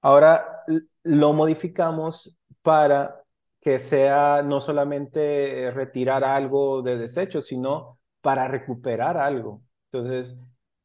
ahora 0.00 0.64
lo 1.02 1.32
modificamos 1.34 2.38
para 2.62 3.21
que 3.62 3.78
sea 3.78 4.42
no 4.42 4.60
solamente 4.60 5.70
retirar 5.72 6.24
algo 6.24 6.82
de 6.82 6.98
desecho, 6.98 7.40
sino 7.40 8.00
para 8.20 8.48
recuperar 8.48 9.16
algo. 9.16 9.62
Entonces, 9.92 10.36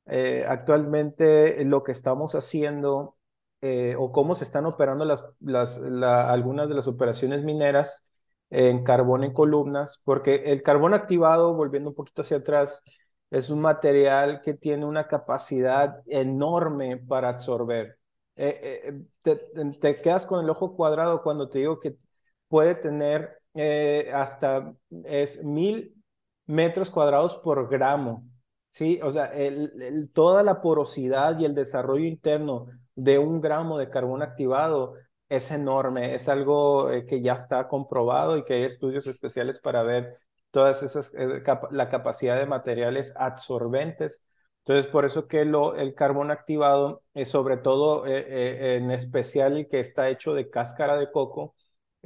eh, 0.05 0.45
actualmente 0.47 1.63
lo 1.65 1.83
que 1.83 1.91
estamos 1.91 2.35
haciendo 2.35 3.17
eh, 3.61 3.95
o 3.97 4.11
cómo 4.11 4.35
se 4.35 4.43
están 4.43 4.67
operando 4.67 5.05
las, 5.05 5.25
las, 5.39 5.79
algunas 5.79 6.69
de 6.69 6.75
las 6.75 6.87
operaciones 6.87 7.43
mineras 7.43 8.05
en 8.51 8.83
carbón 8.83 9.23
en 9.23 9.33
columnas, 9.33 10.01
porque 10.05 10.35
el 10.45 10.61
carbón 10.61 10.93
activado, 10.93 11.55
volviendo 11.55 11.89
un 11.89 11.95
poquito 11.95 12.21
hacia 12.21 12.37
atrás, 12.37 12.83
es 13.31 13.49
un 13.49 13.59
material 13.59 14.41
que 14.41 14.53
tiene 14.53 14.85
una 14.85 15.07
capacidad 15.07 16.01
enorme 16.05 16.97
para 16.97 17.29
absorber. 17.29 17.97
Eh, 18.35 19.01
te, 19.23 19.35
te, 19.81 20.01
quedas 20.01 20.27
con 20.27 20.43
el 20.43 20.49
ojo 20.49 20.75
cuadrado 20.75 21.23
cuando 21.23 21.49
te 21.49 21.59
digo 21.59 21.79
que 21.79 21.97
puede 22.47 22.75
tener 22.75 23.37
eh, 23.53 24.11
hasta 24.13 24.75
es 25.05 25.43
mil 25.43 25.95
metros 26.45 26.89
cuadrados 26.91 27.35
por 27.37 27.69
gramo. 27.69 28.23
Sí, 28.69 28.99
o 29.01 29.09
sea, 29.09 29.31
toda 30.13 30.43
la 30.43 30.61
porosidad 30.61 31.39
y 31.39 31.45
el 31.45 31.55
desarrollo 31.55 32.05
interno 32.05 32.67
de 32.95 33.17
un 33.17 33.41
gramo 33.41 33.77
de 33.79 33.89
carbón 33.89 34.21
activado 34.21 34.93
es 35.29 35.49
enorme, 35.51 36.13
es 36.13 36.29
algo 36.29 36.91
eh, 36.91 37.05
que 37.05 37.21
ya 37.21 37.33
está 37.33 37.67
comprobado 37.67 38.37
y 38.37 38.45
que 38.45 38.55
hay 38.55 38.63
estudios 38.63 39.07
especiales 39.07 39.59
para 39.59 39.83
ver 39.83 40.19
todas 40.51 40.83
esas, 40.83 41.15
eh, 41.15 41.43
la 41.71 41.89
capacidad 41.89 42.37
de 42.37 42.45
materiales 42.45 43.13
absorbentes. 43.17 44.23
Entonces, 44.59 44.91
por 44.91 45.05
eso 45.05 45.27
que 45.27 45.45
lo, 45.45 45.75
el 45.75 45.95
carbón 45.95 46.29
activado, 46.29 47.01
es 47.13 47.29
sobre 47.29 47.57
todo 47.57 48.05
en 48.05 48.91
especial 48.91 49.57
el 49.57 49.67
que 49.67 49.79
está 49.79 50.09
hecho 50.09 50.33
de 50.33 50.49
cáscara 50.49 50.97
de 50.97 51.09
coco, 51.09 51.55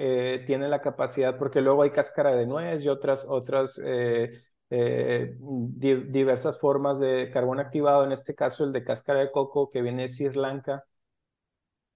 eh, 0.04 0.58
la 0.58 0.82
capacidad, 0.82 1.38
porque 1.38 1.62
luego 1.62 1.84
hay 1.84 1.92
cáscara 1.92 2.36
de 2.36 2.48
nuez 2.48 2.84
y 2.84 2.90
otras, 2.90 3.26
otras 3.28 3.80
eh, 3.84 4.32
eh, 4.70 5.36
diversas 5.40 6.60
formas 6.60 7.00
de 7.00 7.30
carbón 7.32 7.60
activado, 7.60 8.04
en 8.04 8.12
este 8.12 8.34
caso 8.34 8.64
el 8.64 8.72
de 8.72 8.84
cáscara 8.84 9.20
de 9.20 9.32
coco 9.32 9.70
que 9.70 9.82
viene 9.82 10.04
de 10.04 10.08
Sri 10.08 10.34
Lanka, 10.34 10.86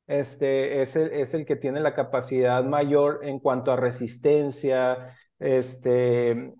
este 0.07 0.81
es 0.81 0.95
el, 0.95 1.11
es 1.11 1.33
el 1.33 1.45
que 1.45 1.55
tiene 1.55 1.79
la 1.79 1.95
capacidad 1.95 2.63
mayor 2.63 3.21
en 3.23 3.39
cuanto 3.39 3.71
a 3.71 3.75
resistencia, 3.75 5.15
este, 5.39 6.53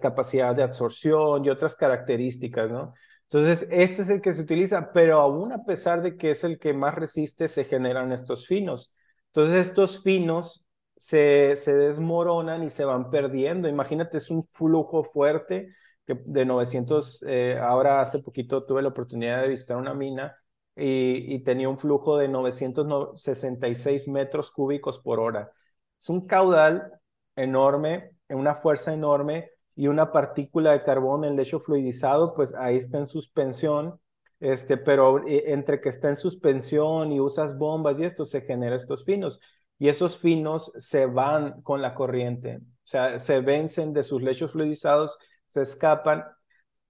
capacidad 0.00 0.54
de 0.54 0.64
absorción 0.64 1.44
y 1.44 1.50
otras 1.50 1.76
características, 1.76 2.70
¿no? 2.70 2.94
Entonces, 3.24 3.66
este 3.70 4.02
es 4.02 4.10
el 4.10 4.20
que 4.20 4.34
se 4.34 4.42
utiliza, 4.42 4.92
pero 4.92 5.20
aún 5.20 5.52
a 5.52 5.64
pesar 5.64 6.02
de 6.02 6.16
que 6.16 6.30
es 6.30 6.44
el 6.44 6.58
que 6.58 6.74
más 6.74 6.94
resiste, 6.94 7.48
se 7.48 7.64
generan 7.64 8.12
estos 8.12 8.46
finos. 8.46 8.92
Entonces 9.34 9.68
estos 9.68 10.02
finos 10.02 10.64
se, 10.96 11.56
se 11.56 11.74
desmoronan 11.74 12.62
y 12.62 12.70
se 12.70 12.84
van 12.84 13.10
perdiendo. 13.10 13.68
Imagínate, 13.68 14.18
es 14.18 14.30
un 14.30 14.46
flujo 14.50 15.04
fuerte 15.04 15.68
de 16.06 16.44
900, 16.44 17.24
eh, 17.26 17.58
ahora 17.60 18.00
hace 18.00 18.18
poquito 18.20 18.64
tuve 18.64 18.82
la 18.82 18.88
oportunidad 18.88 19.42
de 19.42 19.48
visitar 19.48 19.76
una 19.76 19.94
mina 19.94 20.36
y, 20.76 21.34
y, 21.34 21.42
tenía 21.44 21.68
un 21.68 21.78
flujo 21.78 22.16
de 22.18 22.28
966 22.28 24.08
metros 24.08 24.50
cúbicos 24.50 24.98
por 24.98 25.20
hora. 25.20 25.52
Es 25.98 26.08
un 26.08 26.26
caudal 26.26 26.92
enorme, 27.36 28.12
una 28.28 28.54
fuerza 28.54 28.92
enorme 28.92 29.50
y 29.74 29.88
una 29.88 30.12
partícula 30.12 30.72
de 30.72 30.82
carbón, 30.82 31.24
el 31.24 31.36
lecho 31.36 31.60
fluidizado, 31.60 32.34
pues 32.34 32.54
ahí 32.54 32.76
está 32.76 32.98
en 32.98 33.06
suspensión 33.06 34.00
este, 34.42 34.76
pero 34.76 35.24
eh, 35.26 35.44
entre 35.52 35.80
que 35.80 35.88
está 35.88 36.08
en 36.08 36.16
suspensión 36.16 37.12
y 37.12 37.20
usas 37.20 37.56
bombas 37.56 37.98
y 37.98 38.04
esto 38.04 38.24
se 38.24 38.40
genera 38.42 38.74
estos 38.74 39.04
finos. 39.04 39.40
Y 39.78 39.88
esos 39.88 40.18
finos 40.18 40.72
se 40.78 41.06
van 41.06 41.62
con 41.62 41.80
la 41.80 41.94
corriente, 41.94 42.56
o 42.58 42.62
sea, 42.84 43.18
se 43.18 43.40
vencen 43.40 43.92
de 43.92 44.02
sus 44.02 44.22
lechos 44.22 44.52
fluidizados, 44.52 45.16
se 45.46 45.62
escapan 45.62 46.24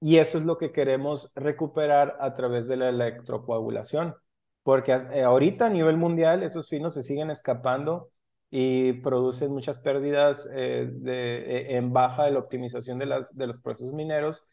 y 0.01 0.17
eso 0.19 0.39
es 0.39 0.45
lo 0.45 0.59
que 0.59 0.73
queremos 0.73 1.33
recuperar 1.35 2.17
a 2.21 2.35
través 2.35 2.69
de 2.69 2.77
la 2.77 2.89
electrocoagulación, 2.89 4.15
porque 4.63 4.93
eh, 4.93 5.23
ahorita 5.23 5.67
a 5.67 5.71
nivel 5.71 5.97
mundial 5.97 6.43
esos 6.43 6.69
finos 6.69 6.95
se 6.95 7.03
siguen 7.03 7.31
escapando 7.31 8.11
y 8.51 8.95
producen 8.95 9.53
muchas 9.53 9.79
pérdidas 9.79 10.49
eh, 10.55 11.67
en 11.71 11.93
baja 11.93 12.25
de 12.25 12.33
la 12.33 12.39
optimización 12.41 12.99
de, 12.99 13.07
las, 13.07 13.37
de 13.37 13.47
los 13.47 13.59
procesos 13.59 13.93
mineros 13.95 14.49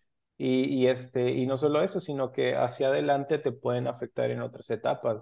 y, 0.47 0.87
este, 0.87 1.31
y 1.31 1.45
no 1.45 1.57
solo 1.57 1.81
eso, 1.83 1.99
sino 1.99 2.31
que 2.31 2.55
hacia 2.55 2.87
adelante 2.87 3.39
te 3.39 3.51
pueden 3.51 3.87
afectar 3.87 4.31
en 4.31 4.41
otras 4.41 4.69
etapas 4.69 5.19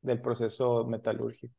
del 0.00 0.20
proceso 0.22 0.84
metalúrgico. 0.86 1.54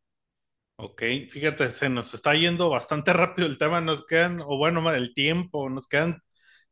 Ok, 0.78 1.02
fíjate, 1.30 1.70
se 1.70 1.90
nos 1.90 2.14
está 2.14 2.34
yendo 2.36 2.70
bastante 2.70 3.14
rápido 3.14 3.48
el 3.48 3.58
tema, 3.58 3.80
nos 3.82 4.06
quedan, 4.06 4.42
o 4.42 4.58
bueno, 4.58 4.90
el 4.94 5.14
tiempo, 5.14 5.70
nos 5.70 5.88
quedan 5.88 6.22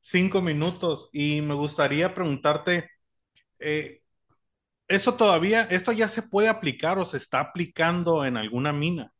cinco 0.02 0.42
minutos 0.42 1.10
y 1.14 1.42
me 1.42 1.54
gustaría 1.54 2.14
preguntarte, 2.14 2.90
eh, 3.60 4.02
¿esto 4.88 5.16
todavía, 5.16 5.64
esto 5.64 5.92
ya 5.94 6.08
se 6.10 6.24
puede 6.24 6.50
aplicar 6.50 7.00
o 7.00 7.06
se 7.06 7.18
está 7.18 7.40
aplicando 7.42 8.26
en 8.26 8.38
alguna 8.38 8.74
mina? 8.74 9.14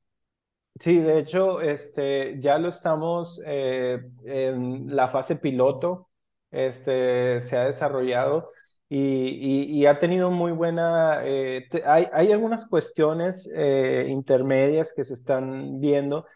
Sí, 0.80 0.98
de 0.98 1.20
hecho, 1.20 1.62
este, 1.62 2.40
ya 2.42 2.58
lo 2.58 2.70
estamos 2.70 3.40
eh, 3.46 4.00
en 4.26 4.94
la 4.96 5.08
fase 5.08 5.36
piloto 5.36 6.10
este, 6.54 7.42
se 7.42 7.58
ha 7.58 7.66
desarrollado 7.66 8.52
y, 8.96 9.86
ha 9.88 9.98
tenido 9.98 10.30
muy 10.30 10.52
buena, 10.52 11.22
eh, 11.24 11.68
hay, 11.86 12.08
hay, 12.14 12.32
algunas 12.32 12.68
cuestiones 12.68 13.50
eh, 13.54 14.06
intermedias 14.10 14.94
que 14.96 15.04
se 15.04 15.16
están 15.16 15.80
viendo, 15.80 16.28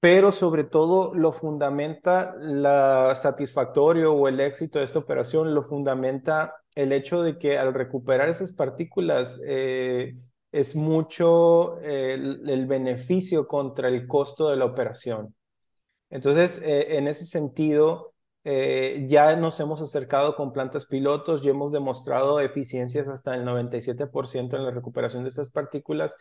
pero 0.00 0.30
sobre 0.30 0.64
todo 0.64 1.14
lo 1.14 1.32
fundamenta 1.32 2.34
la 2.38 3.14
satisfactorio 3.14 4.12
o 4.12 4.28
el 4.28 4.38
éxito 4.40 4.78
de 4.78 4.84
esta 4.84 4.98
operación, 4.98 5.54
lo 5.54 5.64
fundamenta 5.64 6.54
el 6.74 6.92
hecho 6.92 7.22
de 7.22 7.38
que 7.38 7.58
al 7.58 7.72
recuperar 7.72 8.28
esas 8.28 8.52
partículas 8.52 9.40
eh, 9.46 10.14
es 10.52 10.76
mucho 10.76 11.80
el, 11.80 12.66
beneficio 12.66 13.48
contra 13.48 13.88
el 13.88 14.06
costo 14.06 14.50
de 14.50 14.56
la 14.56 14.66
operación. 14.66 15.34
Entonces, 16.10 16.60
en 16.64 17.08
ese 17.08 17.26
sentido, 17.26 18.14
eh, 18.50 19.04
ya 19.08 19.36
nos 19.36 19.60
hemos 19.60 19.82
acercado 19.82 20.34
con 20.34 20.54
plantas 20.54 20.86
pilotos 20.86 21.44
y 21.44 21.50
hemos 21.50 21.70
demostrado 21.70 22.40
eficiencias 22.40 23.06
hasta 23.06 23.34
el 23.34 23.44
97% 23.44 24.56
en 24.56 24.64
la 24.64 24.70
recuperación 24.70 25.22
de 25.22 25.28
estas 25.28 25.50
partículas. 25.50 26.16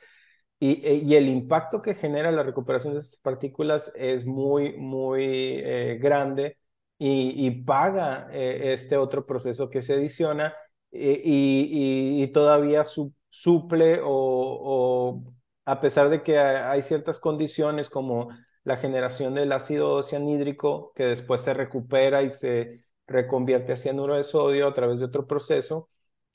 Y, 0.59 0.85
eh, 0.85 0.95
y, 0.95 1.15
el 1.15 1.29
impacto 1.29 1.81
que 1.81 1.95
genera 1.95 2.31
la 2.33 2.43
recuperación 2.43 2.93
de 2.95 2.99
estas 2.99 3.19
partículas 3.21 3.93
es 3.95 4.25
muy, 4.25 4.75
muy 4.77 5.23
eh, 5.23 5.99
grande 6.01 6.57
y, 6.97 7.49
paga 7.61 8.27
este 8.33 8.97
otro 8.97 9.25
proceso 9.25 9.69
que 9.69 9.81
se 9.81 9.93
adiciona 9.93 10.53
y, 10.91 12.27
todavía 12.33 12.83
su, 12.83 13.13
suple 13.29 14.01
o, 14.03 15.23
a 15.65 15.79
pesar 15.79 16.09
de 16.09 16.23
que 16.23 16.39
hay 16.39 16.81
ciertas 16.81 17.19
condiciones 17.19 17.89
como 17.89 18.29
la 18.67 18.75
generación 18.75 19.33
del 19.33 19.53
ácido 19.53 20.03
cianhídrico 20.03 20.91
que 20.93 21.05
después 21.05 21.39
se 21.39 21.53
recupera 21.53 22.21
y 22.21 22.29
se 22.29 22.83
reconvierte 23.07 23.71
a 23.71 23.77
cianuro 23.77 24.15
de 24.15 24.23
sodio 24.23 24.67
a 24.67 24.73
través 24.73 24.99
de 24.99 25.05
otro 25.05 25.25
proceso, 25.25 25.87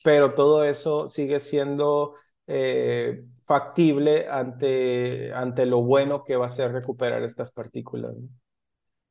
pero 0.03 0.33
todo 0.33 0.65
eso 0.65 1.09
sigue 1.09 1.41
siendo 1.41 2.15
eh, 2.47 3.23
factible 3.43 4.31
ante, 4.31 5.31
ante 5.35 5.67
lo 5.67 5.83
bueno 5.83 6.25
que 6.25 6.37
va 6.37 6.47
a 6.47 6.49
ser 6.49 6.73
recuperar 6.73 7.23
estas 7.23 7.53
partículas. 7.53 8.15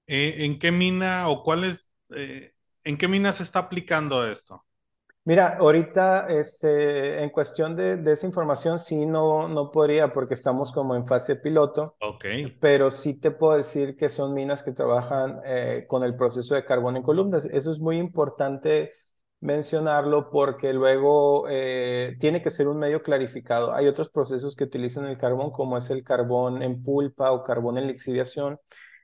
Eh, 0.08 0.38
¿En 0.40 0.58
qué 0.58 0.72
mina 0.72 1.30
o 1.30 1.44
cuáles, 1.44 1.92
eh, 2.16 2.54
en 2.84 2.98
qué 2.98 3.08
mina 3.08 3.32
se 3.34 3.44
está 3.44 3.60
aplicando 3.60 4.28
esto? 4.28 4.66
Mira, 5.24 5.58
ahorita 5.60 6.28
este, 6.30 7.22
en 7.22 7.30
cuestión 7.30 7.76
de, 7.76 7.98
de, 7.98 8.14
esa 8.14 8.26
información 8.26 8.80
sí 8.80 9.06
no, 9.06 9.48
no 9.48 9.70
podría 9.70 10.12
porque 10.12 10.34
estamos 10.34 10.72
como 10.72 10.96
en 10.96 11.06
fase 11.06 11.36
piloto. 11.36 11.96
Ok. 12.00 12.26
Pero 12.60 12.90
sí 12.90 13.14
te 13.14 13.30
puedo 13.30 13.56
decir 13.56 13.96
que 13.96 14.10
son 14.10 14.34
minas 14.34 14.64
que 14.64 14.72
trabajan 14.72 15.40
eh, 15.46 15.86
con 15.88 16.04
el 16.04 16.16
proceso 16.16 16.56
de 16.56 16.66
carbón 16.66 16.98
en 16.98 17.04
columnas. 17.04 17.46
Eso 17.46 17.72
es 17.72 17.80
muy 17.80 17.98
importante 17.98 18.94
mencionarlo 19.42 20.32
porque 20.32 20.74
luego 20.74 21.46
eh, 21.50 22.16
tiene 22.20 22.42
que 22.42 22.50
ser 22.50 22.68
un 22.68 22.80
medio 22.80 23.04
clarificado. 23.04 23.76
Hay 23.76 23.88
otros 23.88 24.10
procesos 24.10 24.56
que 24.56 24.64
utilizan 24.64 25.06
el 25.06 25.20
carbón 25.20 25.52
como 25.52 25.78
es 25.78 25.90
el 25.92 26.04
carbón 26.04 26.64
en 26.64 26.82
pulpa 26.82 27.32
o 27.32 27.44
carbón 27.44 27.78
en 27.78 27.88
lixiviación. 27.88 28.60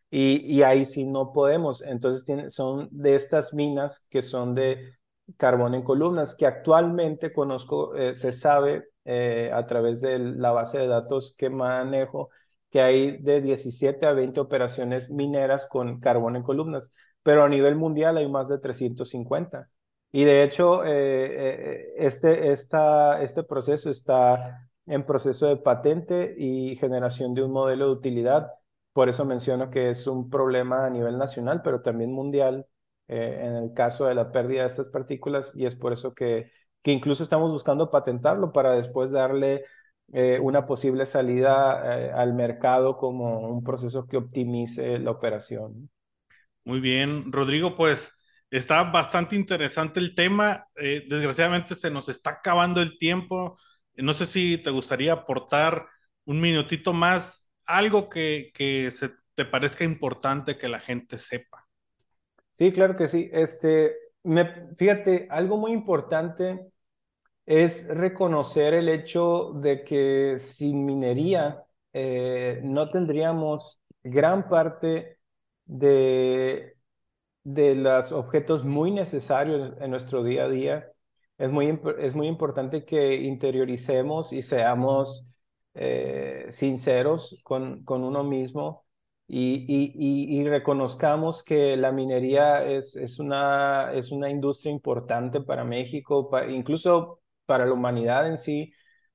Y, 0.10 0.38
y 0.52 0.64
ahí 0.64 0.86
sí 0.86 1.06
no 1.06 1.32
podemos. 1.32 1.84
Entonces 1.84 2.26
tiene, 2.26 2.50
son 2.50 2.88
de 2.92 3.14
estas 3.14 3.54
minas 3.54 4.08
que 4.10 4.24
son 4.24 4.56
de 4.56 4.97
carbón 5.38 5.76
en 5.76 5.84
columnas, 5.84 6.36
que 6.36 6.46
actualmente 6.46 7.32
conozco, 7.34 7.96
eh, 7.96 8.14
se 8.14 8.32
sabe 8.32 8.86
eh, 9.06 9.52
a 9.54 9.66
través 9.66 10.02
de 10.02 10.20
la 10.20 10.52
base 10.52 10.80
de 10.80 10.88
datos 10.88 11.36
que 11.38 11.50
manejo, 11.50 12.30
que 12.70 12.82
hay 12.82 13.18
de 13.18 13.42
17 13.42 14.06
a 14.06 14.14
20 14.14 14.40
operaciones 14.40 15.10
mineras 15.10 15.68
con 15.68 16.00
carbón 16.00 16.36
en 16.36 16.44
columnas, 16.44 16.94
pero 17.24 17.44
a 17.44 17.50
nivel 17.50 17.76
mundial 17.76 18.18
hay 18.18 18.30
más 18.30 18.48
de 18.48 18.60
350. 18.60 19.70
Y 20.12 20.24
de 20.24 20.44
hecho, 20.44 20.84
eh, 20.86 21.94
este, 21.98 22.52
esta, 22.52 23.22
este 23.22 23.44
proceso 23.44 23.90
está 23.90 24.70
en 24.86 25.06
proceso 25.06 25.48
de 25.48 25.58
patente 25.58 26.36
y 26.38 26.76
generación 26.78 27.34
de 27.34 27.44
un 27.44 27.52
modelo 27.52 27.88
de 27.88 27.92
utilidad. 27.92 28.52
Por 28.94 29.10
eso 29.10 29.26
menciono 29.26 29.70
que 29.70 29.90
es 29.90 30.08
un 30.08 30.30
problema 30.30 30.86
a 30.86 30.90
nivel 30.90 31.18
nacional, 31.18 31.62
pero 31.64 31.82
también 31.82 32.12
mundial, 32.12 32.66
eh, 33.08 33.40
en 33.42 33.56
el 33.56 33.74
caso 33.74 34.06
de 34.06 34.16
la 34.16 34.32
pérdida 34.32 34.62
de 34.62 34.68
estas 34.68 34.90
partículas 34.90 35.54
y 35.56 35.66
es 35.66 35.76
por 35.76 35.94
eso 35.94 36.14
que, 36.14 36.52
que 36.82 36.92
incluso 36.92 37.24
estamos 37.24 37.52
buscando 37.52 37.90
patentarlo 37.90 38.52
para 38.52 38.74
después 38.74 39.12
darle 39.12 39.64
eh, 40.14 40.40
una 40.42 40.66
posible 40.66 41.06
salida 41.06 41.82
eh, 41.86 42.12
al 42.12 42.34
mercado 42.34 42.98
como 42.98 43.50
un 43.50 43.64
proceso 43.64 44.08
que 44.08 44.18
optimice 44.18 45.00
la 45.00 45.12
operación. 45.12 45.90
Muy 46.66 46.82
bien, 46.82 47.32
Rodrigo, 47.32 47.76
pues 47.78 48.14
está 48.52 48.84
bastante 48.84 49.36
interesante 49.36 50.00
el 50.00 50.14
tema. 50.16 50.68
desgraciadamente 50.76 51.76
se 51.76 51.90
nos 51.90 52.10
está 52.10 52.32
acabando 52.32 52.82
el 52.82 52.98
tiempo. 52.98 53.58
No 53.96 54.14
sé 54.14 54.26
si 54.26 54.58
te 54.58 54.70
gustaría 54.70 55.14
aportar 55.14 55.88
un 56.26 56.42
minutito 56.42 56.92
más, 56.92 57.50
algo 57.66 58.10
que, 58.10 58.52
que 58.54 58.92
se 58.92 59.12
te 59.34 59.46
parezca 59.46 59.84
importante 59.86 60.58
que 60.58 60.68
la 60.68 60.80
gente 60.80 61.18
sepa. 61.18 61.67
Sí, 62.58 62.72
claro 62.72 62.96
que 62.98 63.08
sí. 63.08 63.30
Este, 63.34 63.96
me, 64.24 64.74
fíjate, 64.78 65.28
algo 65.30 65.58
muy 65.58 65.72
importante 65.74 66.72
es 67.46 67.88
reconocer 67.90 68.74
el 68.76 68.90
hecho 68.90 69.54
de 69.56 69.84
que 69.86 70.40
sin 70.40 70.86
minería 70.86 71.64
eh, 71.94 72.62
no 72.64 72.92
tendríamos 72.92 73.82
gran 74.04 74.50
parte 74.50 75.20
de, 75.66 76.78
de 77.44 77.76
los 77.76 78.12
objetos 78.14 78.66
muy 78.66 78.92
necesarios 78.92 79.74
en 79.82 79.92
nuestro 79.92 80.24
día 80.24 80.46
a 80.46 80.50
día. 80.50 80.92
Es 81.40 81.52
muy, 81.52 81.80
es 82.00 82.16
muy 82.16 82.28
importante 82.28 82.86
que 82.86 83.16
interioricemos 83.18 84.34
y 84.34 84.42
seamos 84.44 85.26
eh, 85.76 86.48
sinceros 86.50 87.40
con, 87.44 87.84
con 87.86 88.04
uno 88.06 88.24
mismo 88.26 88.87
y, 89.30 90.40
y, 90.40 90.48
reconozcamos 90.48 91.44
que 91.44 91.76
la 91.76 91.92
minería 91.92 92.64
es, 92.66 92.96
es, 92.96 93.20
una, 93.20 93.92
es 93.94 94.12
una 94.12 94.30
industria 94.30 94.72
importante 94.72 95.42
para 95.42 95.66
México, 95.66 96.30
incluso 96.48 97.22
para 97.46 97.66
la 97.66 97.74
humanidad 97.74 98.28
en 98.28 98.38
sí, 98.38 98.72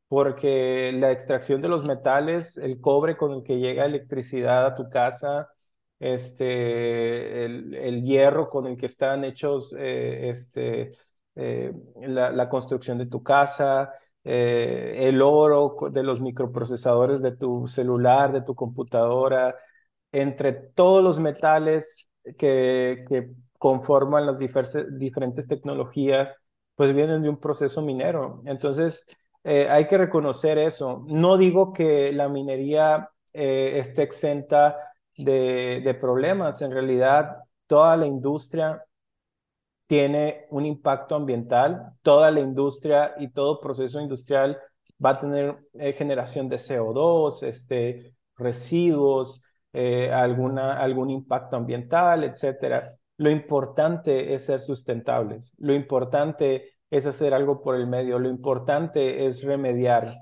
porque 0.09 0.92
la 0.94 1.12
extracción 1.12 1.62
de 1.62 1.68
los 1.68 1.87
metales, 1.87 2.59
el 2.59 2.81
cobre 2.81 3.16
con 3.16 3.33
el 3.33 3.42
que 3.42 3.59
llega 3.59 3.87
electricidad 3.87 4.66
a 4.66 4.75
tu 4.75 4.90
casa, 4.90 5.48
este, 5.98 7.44
el, 7.44 7.75
el 7.75 8.03
hierro 8.03 8.51
con 8.51 8.66
el 8.66 8.77
que 8.77 8.87
están 8.87 9.25
hechos 9.25 9.75
eh, 9.79 10.29
este, 10.31 10.92
eh, 11.37 11.72
la, 12.01 12.31
la, 12.31 12.48
construcción 12.48 12.98
de 12.98 13.07
tu 13.07 13.22
casa, 13.22 13.92
eh, 14.25 14.94
el 15.09 15.22
oro 15.22 15.77
de 15.90 16.03
los 16.03 16.20
microprocesadores 16.20 17.22
de 17.22 17.37
tu 17.37 17.66
celular, 17.68 18.33
de 18.33 18.42
tu 18.42 18.55
computadora, 18.55 19.55
entre 20.12 20.53
todos 20.53 21.03
los 21.03 21.18
metales 21.18 22.09
que, 22.38 23.05
conforman 23.59 24.27
las 24.27 24.40
diferentes 24.40 25.46
tecnologías, 25.46 26.42
pues 26.75 26.92
vienen 26.94 27.22
de 27.22 27.29
un 27.29 27.38
proceso 27.38 27.81
minero. 27.81 28.42
Entonces, 28.44 29.07
eh, 29.44 29.68
hay 29.70 29.87
que 29.87 29.98
reconocer 29.98 30.59
eso. 30.59 31.05
No 31.07 31.37
digo 31.38 31.72
que 31.72 32.12
la 32.12 32.29
minería 32.29 33.11
eh, 33.33 33.75
esté 33.79 34.03
exenta 34.03 34.77
de, 35.16 35.81
de 35.85 35.94
problemas. 35.94 36.61
En 36.61 36.72
realidad, 36.72 37.37
toda 37.68 37.96
la 37.96 38.07
industria 38.07 38.85
tiene 39.87 40.46
un 40.51 40.66
impacto 40.66 41.14
ambiental. 41.14 41.92
Toda 42.03 42.31
la 42.31 42.40
industria 42.40 43.14
y 43.18 43.29
todo 43.29 43.61
proceso 43.61 44.01
industrial 44.01 44.59
va 45.05 45.11
a 45.11 45.20
tener 45.20 45.59
eh, 45.75 45.92
generación 45.92 46.48
de 46.48 46.57
CO2, 46.57 47.42
este, 47.42 48.14
residuos, 48.37 49.42
eh, 49.73 50.11
alguna, 50.13 50.79
algún 50.81 51.11
impacto 51.11 51.57
ambiental, 51.57 52.25
etcétera. 52.25 52.97
Lo 53.17 53.31
importante 53.31 54.35
es 54.35 54.47
ser 54.47 54.61
sustentables, 54.61 55.55
lo 55.59 55.75
importante 55.75 56.75
es 56.91 57.07
hacer 57.07 57.35
algo 57.35 57.63
por 57.63 57.75
el 57.77 57.87
medio, 57.87 58.19
lo 58.19 58.29
importante 58.29 59.27
es 59.27 59.43
remediar. 59.43 60.15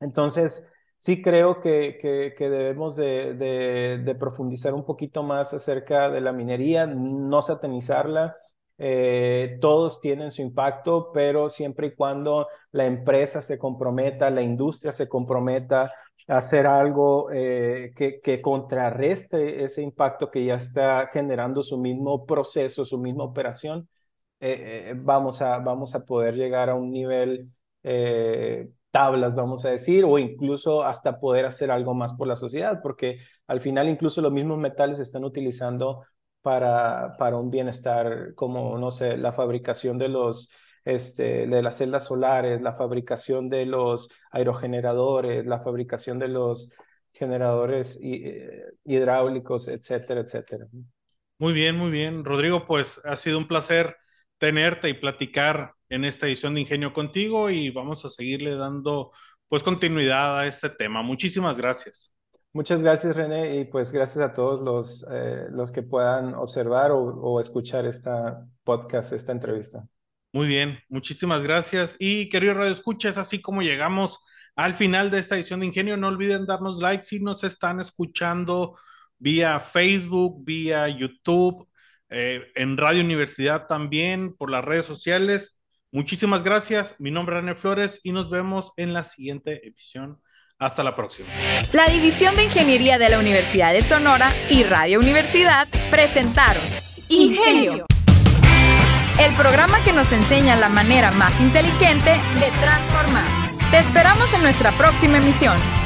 Entonces, 0.00 0.66
sí 0.96 1.22
creo 1.22 1.60
que, 1.60 1.98
que, 2.36 2.50
debemos 2.50 2.96
de, 2.96 3.34
de, 3.34 4.14
profundizar 4.14 4.74
un 4.74 4.84
poquito 4.84 5.22
más 5.22 5.54
acerca 5.54 6.10
de 6.10 6.20
la 6.20 6.32
minería, 6.32 6.86
no 6.86 7.42
satanizarla. 7.42 8.36
Eh, 8.80 9.58
todos 9.60 10.00
tienen 10.00 10.30
su 10.30 10.42
impacto, 10.42 11.10
pero 11.12 11.48
siempre 11.48 11.88
y 11.88 11.94
cuando 11.94 12.46
la 12.70 12.86
empresa 12.86 13.42
se 13.42 13.58
comprometa, 13.58 14.30
la 14.30 14.42
industria 14.42 14.92
se 14.92 15.08
comprometa 15.08 15.92
hacer 16.28 16.66
algo 16.66 17.30
eh, 17.32 17.92
que, 17.96 18.20
que, 18.20 18.40
contrarreste 18.42 19.64
ese 19.64 19.82
impacto 19.82 20.30
que 20.30 20.44
ya 20.44 20.56
está 20.56 21.08
generando 21.12 21.62
su 21.62 21.78
mismo 21.78 22.26
proceso, 22.26 22.84
su 22.84 22.98
misma 22.98 23.24
operación, 23.24 23.88
eh, 24.40 24.90
eh, 24.90 24.94
vamos, 24.96 25.42
a, 25.42 25.58
vamos 25.58 25.94
a 25.94 26.04
poder 26.04 26.36
llegar 26.36 26.70
a 26.70 26.74
un 26.74 26.90
nivel 26.90 27.50
tablas, 28.90 29.34
vamos 29.34 29.64
a 29.64 29.70
decir, 29.70 30.04
o 30.04 30.18
incluso 30.18 30.82
hasta 30.84 31.18
poder 31.20 31.46
hacer 31.46 31.70
algo 31.70 31.94
más 31.94 32.12
por 32.12 32.26
la 32.28 32.36
sociedad, 32.36 32.80
porque 32.82 33.18
al 33.46 33.60
final 33.60 33.88
incluso 33.88 34.20
los 34.20 34.32
mismos 34.32 34.58
metales 34.58 34.98
se 34.98 35.02
están 35.04 35.24
utilizando 35.24 36.04
para, 36.42 37.16
para 37.18 37.36
un 37.36 37.50
bienestar 37.50 38.34
como, 38.34 38.76
no 38.78 38.90
sé, 38.90 39.16
la 39.16 39.32
fabricación 39.32 39.98
de 39.98 40.08
los 40.08 40.50
este, 40.84 41.46
de 41.46 41.62
las 41.62 41.78
celdas 41.78 42.06
solares, 42.06 42.60
la 42.60 42.74
fabricación 42.74 43.48
de 43.48 43.66
los 43.66 44.10
aerogeneradores, 44.30 45.46
la 45.46 45.60
fabricación 45.60 46.18
de 46.18 46.28
los 46.28 46.70
generadores 47.12 47.98
eh, 48.02 48.64
hidráulicos, 48.84 49.68
etcétera, 49.68 50.20
etcétera. 50.20 50.66
Muy 51.38 51.52
bien, 51.52 51.76
muy 51.76 51.90
bien. 51.90 52.24
Rodrigo, 52.24 52.66
pues 52.66 53.00
ha 53.04 53.16
sido 53.16 53.38
un 53.38 53.46
placer 53.46 53.96
tenerte 54.38 54.88
y 54.88 54.94
platicar 54.94 55.72
en 55.88 56.04
esta 56.04 56.26
edición 56.26 56.54
de 56.54 56.60
Ingenio 56.60 56.92
contigo 56.92 57.50
y 57.50 57.70
vamos 57.70 58.04
a 58.04 58.08
seguirle 58.08 58.54
dando 58.54 59.12
pues 59.48 59.62
continuidad 59.62 60.38
a 60.38 60.46
este 60.46 60.68
tema. 60.68 61.02
Muchísimas 61.02 61.56
gracias. 61.58 62.14
Muchas 62.52 62.80
gracias, 62.80 63.14
René, 63.14 63.58
y 63.58 63.64
pues 63.66 63.92
gracias 63.92 64.24
a 64.24 64.32
todos 64.32 64.60
los, 64.60 65.06
eh, 65.10 65.46
los 65.50 65.70
que 65.70 65.82
puedan 65.82 66.34
observar 66.34 66.90
o, 66.90 66.98
o 66.98 67.40
escuchar 67.40 67.86
esta 67.86 68.44
podcast, 68.64 69.12
esta 69.12 69.32
entrevista. 69.32 69.86
Muy 70.32 70.46
bien, 70.46 70.80
muchísimas 70.88 71.42
gracias. 71.42 71.96
Y 71.98 72.28
querido 72.28 72.54
Radio 72.54 72.72
Escucha, 72.72 73.08
es 73.08 73.18
así 73.18 73.40
como 73.40 73.62
llegamos 73.62 74.20
al 74.56 74.74
final 74.74 75.10
de 75.10 75.18
esta 75.20 75.36
edición 75.36 75.60
de 75.60 75.66
Ingenio. 75.66 75.96
No 75.96 76.08
olviden 76.08 76.46
darnos 76.46 76.78
like 76.78 77.02
si 77.02 77.20
nos 77.20 77.44
están 77.44 77.80
escuchando 77.80 78.76
vía 79.18 79.58
Facebook, 79.60 80.44
vía 80.44 80.88
YouTube, 80.88 81.68
eh, 82.10 82.42
en 82.54 82.76
Radio 82.76 83.02
Universidad 83.02 83.66
también, 83.66 84.34
por 84.36 84.50
las 84.50 84.64
redes 84.64 84.84
sociales. 84.84 85.58
Muchísimas 85.90 86.44
gracias. 86.44 86.94
Mi 86.98 87.10
nombre 87.10 87.36
es 87.36 87.42
René 87.42 87.54
Flores 87.54 88.00
y 88.02 88.12
nos 88.12 88.28
vemos 88.30 88.72
en 88.76 88.92
la 88.92 89.02
siguiente 89.02 89.66
edición. 89.66 90.20
Hasta 90.58 90.82
la 90.82 90.96
próxima. 90.96 91.28
La 91.72 91.86
División 91.86 92.34
de 92.34 92.44
Ingeniería 92.44 92.98
de 92.98 93.08
la 93.08 93.20
Universidad 93.20 93.72
de 93.72 93.80
Sonora 93.80 94.34
y 94.50 94.64
Radio 94.64 94.98
Universidad 94.98 95.68
presentaron 95.88 96.62
Ingenio, 97.08 97.86
el 99.18 99.32
programa 99.34 99.82
que 99.84 99.92
nos 99.92 100.10
enseña 100.12 100.56
la 100.56 100.68
manera 100.68 101.10
más 101.12 101.38
inteligente 101.40 102.10
de 102.10 102.50
transformar. 102.60 103.26
Te 103.70 103.78
esperamos 103.78 104.32
en 104.32 104.42
nuestra 104.42 104.70
próxima 104.72 105.18
emisión. 105.18 105.77